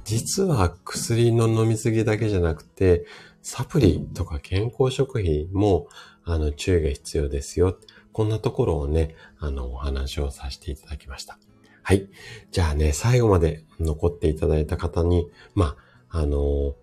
[0.03, 3.05] 実は薬の飲みすぎだけじゃなくて、
[3.41, 5.87] サプリとか健康食品も、
[6.25, 7.77] あの、注意が必要ですよ。
[8.11, 11.39] こんなところをね、あの、お話をさせていただきました。
[11.81, 12.09] はい。
[12.51, 15.77] じゃあね、最後まで残っていただいた方に、ま
[16.09, 16.75] あ、あの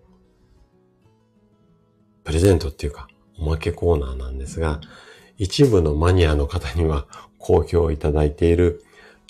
[2.27, 3.07] プレゼントっていうか、
[3.39, 4.81] おまけコーナーなんですが、
[5.37, 7.07] 一部のマニアの方には
[7.37, 8.83] 好評いただいている、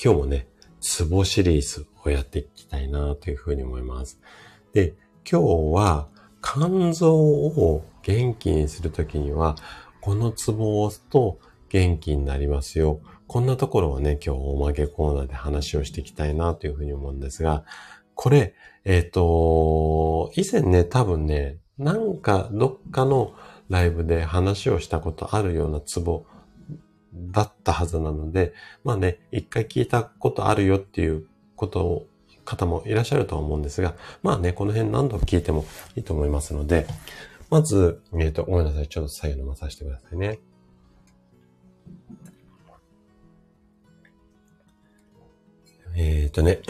[0.04, 0.48] 今日もね、
[0.82, 4.20] ツボシリーズをやっていきたいなというふうに思います。
[4.74, 4.96] で、
[5.32, 6.08] 今日は
[6.42, 9.54] 肝臓を元気にするときには、
[10.02, 11.38] このツボを押すと
[11.70, 13.00] 元気になりますよ。
[13.28, 17.64] こんなところをね、今日おまけコーナーで話をしていきたいなというふうに思うんですが、
[18.16, 23.34] これ、えっ、ー、と、以前ね、多分ね、なんかどっかの
[23.70, 26.26] ライブで話をしたことあるようなツボ
[27.14, 28.54] だったはずなので、
[28.84, 32.08] まあね、一回聞いたことあるよっていうことを
[32.48, 35.66] 方もいらっしゃるとは思うんですが、まあね、この辺何度聞いても
[35.96, 36.88] いいと思いますので、
[37.50, 38.88] まず、えっ、ー、と、ごめんなさい。
[38.88, 40.40] ちょっと左右飲まさせてくださいね。
[45.96, 46.62] えっ、ー、とね、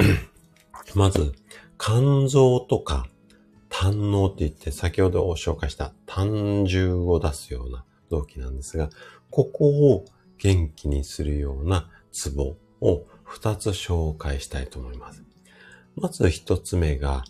[0.95, 1.33] まず、
[1.77, 3.07] 肝臓とか
[3.79, 8.89] 胆のって言って、先ほど紹介した胆汁を出すような臓器なんですが、
[9.29, 10.05] ここを
[10.39, 15.23] 元気にするようなツボを2つ紹介したいと思います。
[15.95, 17.23] まず1つ目が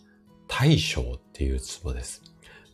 [0.47, 2.21] 大小っていうツボです。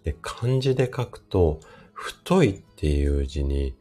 [0.03, 1.59] で、漢字で書くと、
[1.93, 3.76] 太いっていう字に、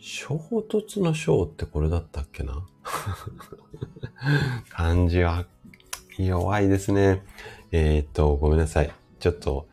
[0.00, 0.36] 衝
[0.68, 2.66] 突の章ってこれだったっけな？
[4.68, 5.46] 漢字は
[6.18, 7.22] 弱いですね。
[7.76, 8.92] えー、っと、ごめんなさい。
[9.18, 9.66] ちょっと、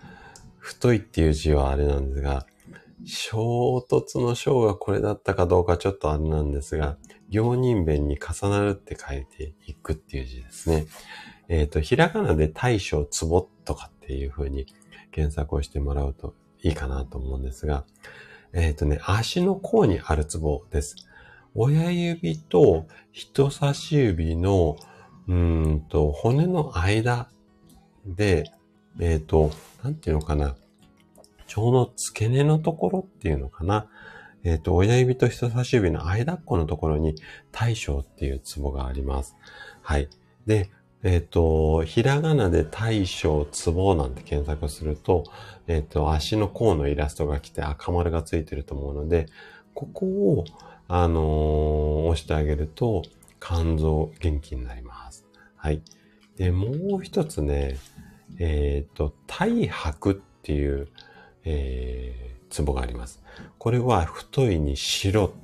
[0.58, 2.47] 太いっていう字はあれなんですが、
[3.06, 6.97] 衝突の章がこれだったかどうかちょっとあれなんですが、
[7.30, 10.88] 行人弁に重なるって書いていくっていう字ですね。
[11.47, 14.66] えっ、と、ひらがなで大将ツボとかっていう風に
[15.12, 16.34] 検索をしてもらうと
[16.64, 17.84] いいかなと思うんですが、
[18.52, 20.95] えっ、とね、足の甲にあるツボです。
[21.54, 24.76] 親指と人差し指の、
[25.28, 27.30] うんと、骨の間
[28.06, 28.52] で、
[28.99, 29.52] えっ、ー、と、
[29.84, 30.56] なんていうのかな。
[31.47, 33.88] ちょうど付け根のところっていうのかな。
[34.43, 37.16] えっ、ー、と、親指と人差し指の間っこのところに
[37.52, 39.36] 大将っていうツボがあります。
[39.82, 40.10] はい。
[40.45, 40.70] で、
[41.04, 45.26] えっ、ー、と、ひらがなで大将ツボなんて検索すると、
[45.68, 49.28] えっ、と、足の甲のイラストが来て赤丸がついてると思うので、
[49.74, 50.45] ここを、
[50.88, 53.04] あの、押してあげると、
[53.39, 55.26] 肝臓元気になります。
[55.56, 55.82] はい。
[56.41, 57.77] で、もう一つね、
[58.39, 60.87] えっ、ー、と、太白っていう、
[61.43, 63.21] えー、ツボがあります。
[63.59, 65.35] これは太いに白、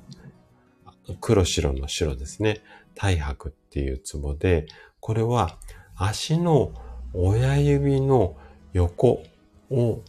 [1.20, 2.62] 黒白の白ですね。
[2.96, 4.66] 太白っていうツボで、
[4.98, 5.60] これは
[5.94, 6.72] 足の
[7.14, 8.36] 親指の
[8.72, 9.22] 横
[9.70, 10.02] を、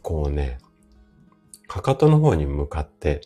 [0.00, 0.60] こうね、
[1.68, 3.20] かかとの方に向かって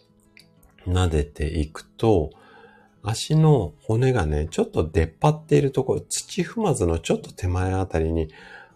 [0.88, 2.30] 撫でていくと、
[3.08, 8.28] 足の骨がね、ちょっと出っ張っているところ、土踏まずのちょっと手前あたりに、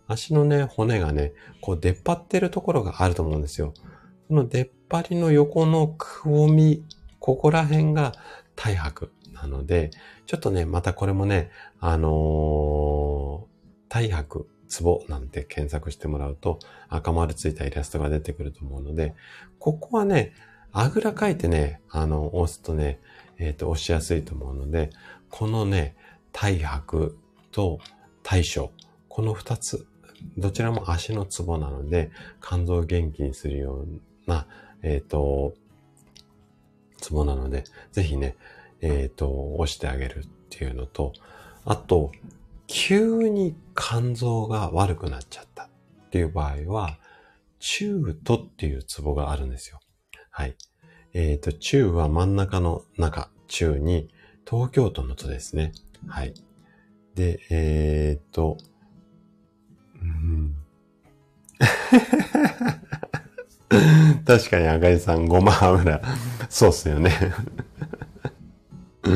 [0.07, 3.75] 足のね、骨がね、こう出っ張っているところがあると思うんですよ。
[4.29, 6.85] この出っ張りの横のくぼみ、
[7.19, 8.13] ここら辺が
[8.55, 9.91] 太白なので、
[10.27, 11.51] ちょっとね、またこれもね、
[11.81, 19.17] あのー、太白、ツボなんて検索してもらうと赤丸ついたイラストが出てくると思うので、
[19.59, 20.35] ここはね、
[20.71, 23.01] あぐらかいてね、あの、押すとね、
[23.41, 24.91] えっ、ー、と、押しやすいと思うので、
[25.31, 25.97] このね、
[26.33, 27.19] 太白
[27.51, 27.81] と
[28.23, 28.71] 大将、
[29.09, 29.87] この二つ、
[30.37, 32.11] どちらも足のツボなので、
[32.47, 34.47] 肝臓を元気にするような、
[34.83, 35.55] えっ、ー、と、
[36.99, 38.37] ツボなので、ぜひね、
[38.83, 41.15] えっ、ー、と、押してあげるっていうのと、
[41.65, 42.13] あと、
[42.67, 45.69] 急に肝臓が悪くなっちゃったっ
[46.11, 46.99] ていう場合は、
[47.59, 49.81] 中途っていうツボがあるんですよ。
[50.31, 50.57] はい。
[51.13, 54.09] えっ、ー、と、中は真ん中の中、中に、
[54.49, 55.73] 東京都の都ですね。
[56.07, 56.35] はい。
[57.15, 58.59] で、えっ、ー、と、
[60.01, 60.55] うん、
[64.25, 66.01] 確かに赤井さん、ごま油。
[66.49, 67.13] そうっすよね。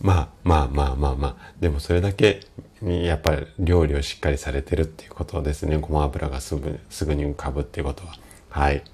[0.00, 1.36] まあまあまあまあまあ。
[1.60, 2.40] でもそれだけ、
[2.82, 5.78] やっぱり料理をしっかりされてるっていうことですね。
[5.78, 8.14] ごま油がすぐ、すぐに浮かぶっていうことは。
[8.54, 8.84] はい。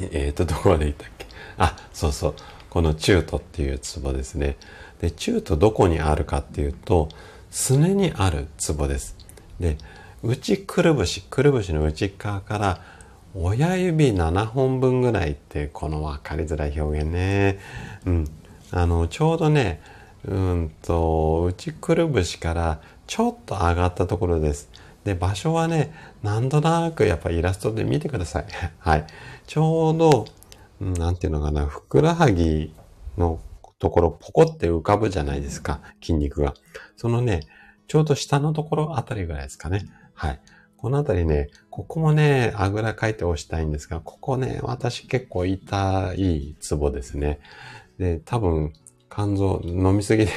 [0.00, 1.26] えっ、ー、と、どこまで行ったっけ？
[1.56, 2.34] あ、そうそう。
[2.68, 4.58] この中途っていうツボですね。
[5.00, 7.08] で、中途どこにあるかっていうと、
[7.50, 9.16] すねにあるツボです。
[9.58, 9.78] で、
[10.22, 12.80] 内くるぶし、くるぶしの内側から
[13.34, 17.58] 親指7本分ぐらいってこの分かりづらい表現ね。
[18.04, 18.28] うん。
[18.72, 19.80] あの、ちょうどね、
[20.28, 24.68] うんと、内くるぶしからちょっと上がったところです。
[25.04, 25.94] で、場所はね、
[26.24, 28.46] なんとなくやっぱイラストで見てください。
[28.80, 29.06] はい。
[29.46, 30.24] ちょうど、
[30.80, 32.72] なんていうのかな、ふくらはぎ
[33.18, 33.40] の
[33.78, 36.54] ところポコって浮かぶじゃないですか、筋肉が。
[36.96, 37.40] そのね、
[37.88, 39.84] ちょうど下のところあたりぐらいですかね。
[40.14, 40.40] はい。
[40.78, 47.38] このあたりね、ここもね、あぐらかいて押したいんですが、ここね、私結構痛いツボですね。
[47.98, 48.72] で、多分、
[49.14, 50.32] 肝臓飲みすぎで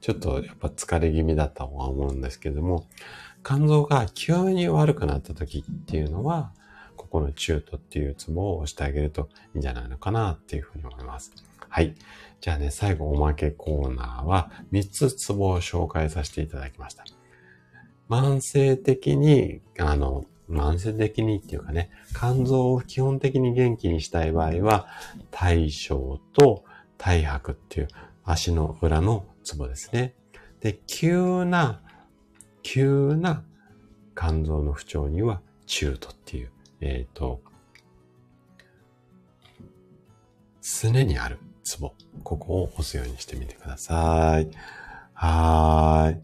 [0.00, 2.86] ちょっとやっぱ疲れ気味だったとは思うんですけども、
[3.44, 6.52] 肝臓が急に悪くなった時っていうのは、
[6.96, 11.32] ここの中途っていうツボを押してあげるといいんじゃないのかなっていうふうに思います。
[11.68, 11.94] はい。
[12.40, 17.04] じゃあね、最後おまけコーナーは3つツボを紹介させていただきました。
[18.08, 24.88] 慢性的に、あの、慢性的にっていうかね、肝臓を基本的に元気にしたい場合は、
[25.30, 26.64] 大小と
[26.98, 27.88] 大白っていう
[28.24, 30.14] 足の裏のツボですね。
[30.60, 31.80] で、急な
[32.62, 33.44] 急な
[34.16, 36.50] 肝臓の不調には中途っていう、
[36.80, 37.40] えっ、ー、と、
[40.60, 41.92] すねにあるツボ。
[42.22, 44.50] ここを押すようにしてみてください。
[45.14, 46.20] はーい。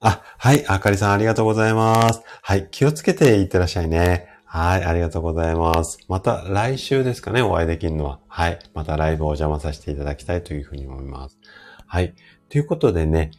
[0.00, 0.64] あ、はい。
[0.66, 2.22] あかりさんありがとうございます。
[2.42, 2.68] はい。
[2.70, 4.28] 気をつけていってらっしゃいね。
[4.44, 4.84] はい。
[4.84, 5.98] ありがとうございます。
[6.08, 8.20] また来週ですかね、お会いできるのは。
[8.28, 8.58] はい。
[8.74, 11.38] またライブをお邪魔させていただきたいというふうに思います。
[11.86, 12.14] はい。
[12.48, 13.30] ということでね、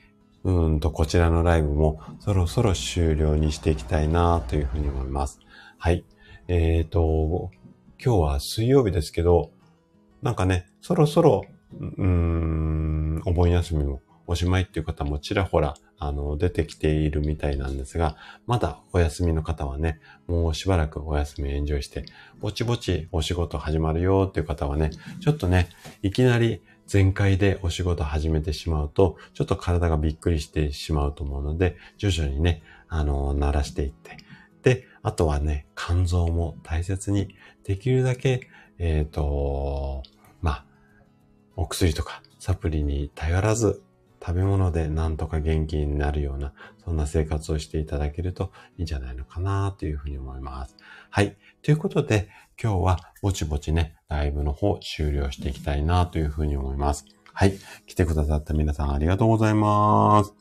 [0.43, 5.39] うんと、こちらのライブもそろそろ終了にしていきたいなというふうに思います。
[5.77, 6.05] はい。
[6.47, 7.51] えっ、ー、と、
[8.03, 9.51] 今日は水曜日ですけど、
[10.21, 11.43] なんかね、そろそろ、
[11.79, 18.15] うん、お盆休みもおしまいっていう方もちらほら、あの、出てきているみたいなんですが、
[18.47, 22.05] まだお休みの方はね、もうしばらくお休みエンジョイして、
[22.39, 25.69] ぼちぼちお仕事始まるよっていう方はね、ちょっとね、
[26.01, 34.17] いきなり全開でお仕事始めてしまうと、ちょっと体がびっくりしてしまうと思うので、徐々にね、あの、慣らしていって。
[34.63, 40.01] で、あとはね、肝臓も大切に、できるだけ、えっ、ー、と、
[40.41, 40.65] まあ、
[41.55, 43.83] お薬とかサプリに頼らず、
[44.19, 50.75] 食べ物でなんとか元気になるような、そんな生活をしていただけるといいんじゃないのかなというふうに思います。
[51.11, 51.37] はい。
[51.61, 52.29] ということで、
[52.61, 57.05] 今日はぼちぼちね、ライブの方終了していきたいなというふうに思います。
[57.33, 57.53] はい。
[57.85, 60.33] 来てくださった皆さんありがとうございます。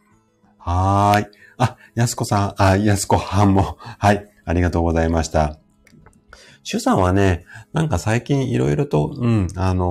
[0.59, 1.27] はーい。
[1.59, 4.29] あ、やすこさん、あ、やすこはんも、はい。
[4.45, 5.59] ありがとうございました。
[6.69, 9.87] シュさんはね、なんか最近いろいろと、うん、あのー、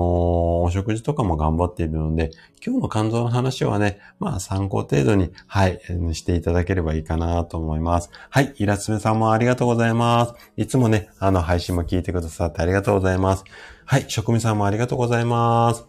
[0.62, 2.30] お食事とかも頑張っているので、
[2.64, 5.82] 今日の肝臓の話はね、まあ参考程度に、はい、
[6.14, 8.12] していただければいいかなと思います。
[8.30, 10.34] はい、イラスメさんもありがとうございます。
[10.56, 13.44] いつもね、あの配信も聞いてくださってありがとうございます。
[13.86, 15.84] はい、職味さんもありがとうございます。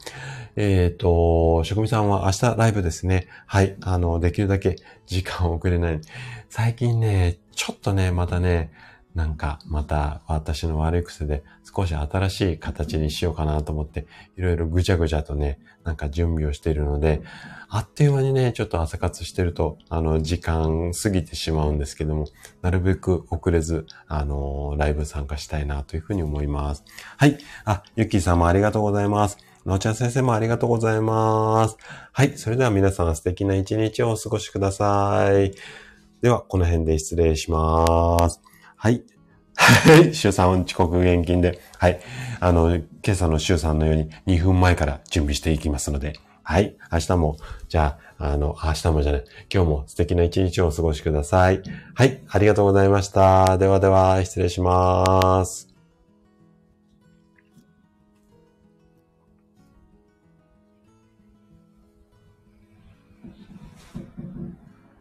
[0.57, 3.28] えっ、ー、と、職味さんは明日ライブですね。
[3.45, 6.01] はい、あの、できるだけ時間を遅れない。
[6.49, 8.70] 最近ね、ちょっとね、またね、
[9.14, 14.06] なんかまた私の悪い癖で少し新しい形にしようかなと思って
[14.36, 17.22] いろいろぐちゃぐちゃとね、なんか準備をしているので、
[17.68, 22.26] あっという間にね、ちょっと朝活してると、あの、時間過ぎてしまうんですけども、
[22.62, 26.84] なるべく遅れず、あの、ライブ参加したいなというふうに思います。
[27.16, 27.38] はい。
[27.64, 29.39] あ、ゆきさんもありがとうございます。
[29.66, 31.76] のちゃん先生もありがとうございます。
[32.12, 32.39] はい。
[32.39, 35.52] それでは皆さん素敵な一日をお過ごしください。
[36.22, 38.48] では、この辺で失礼します。
[38.78, 39.02] はい。
[39.56, 40.14] はい。
[40.14, 41.60] 週3遅刻現金で。
[41.78, 42.00] はい。
[42.38, 46.14] あの、今朝の週3のように2分前から準備していきますので。
[46.44, 46.76] はい。
[46.92, 47.36] 明日も、
[47.68, 49.24] じゃあ、あの、明日もじゃない。
[49.52, 51.60] 今日も素敵な一日をお過ごしください。
[51.94, 52.22] はい。
[52.28, 53.59] ありがとうございました。
[53.59, 55.68] ではでは、失礼します。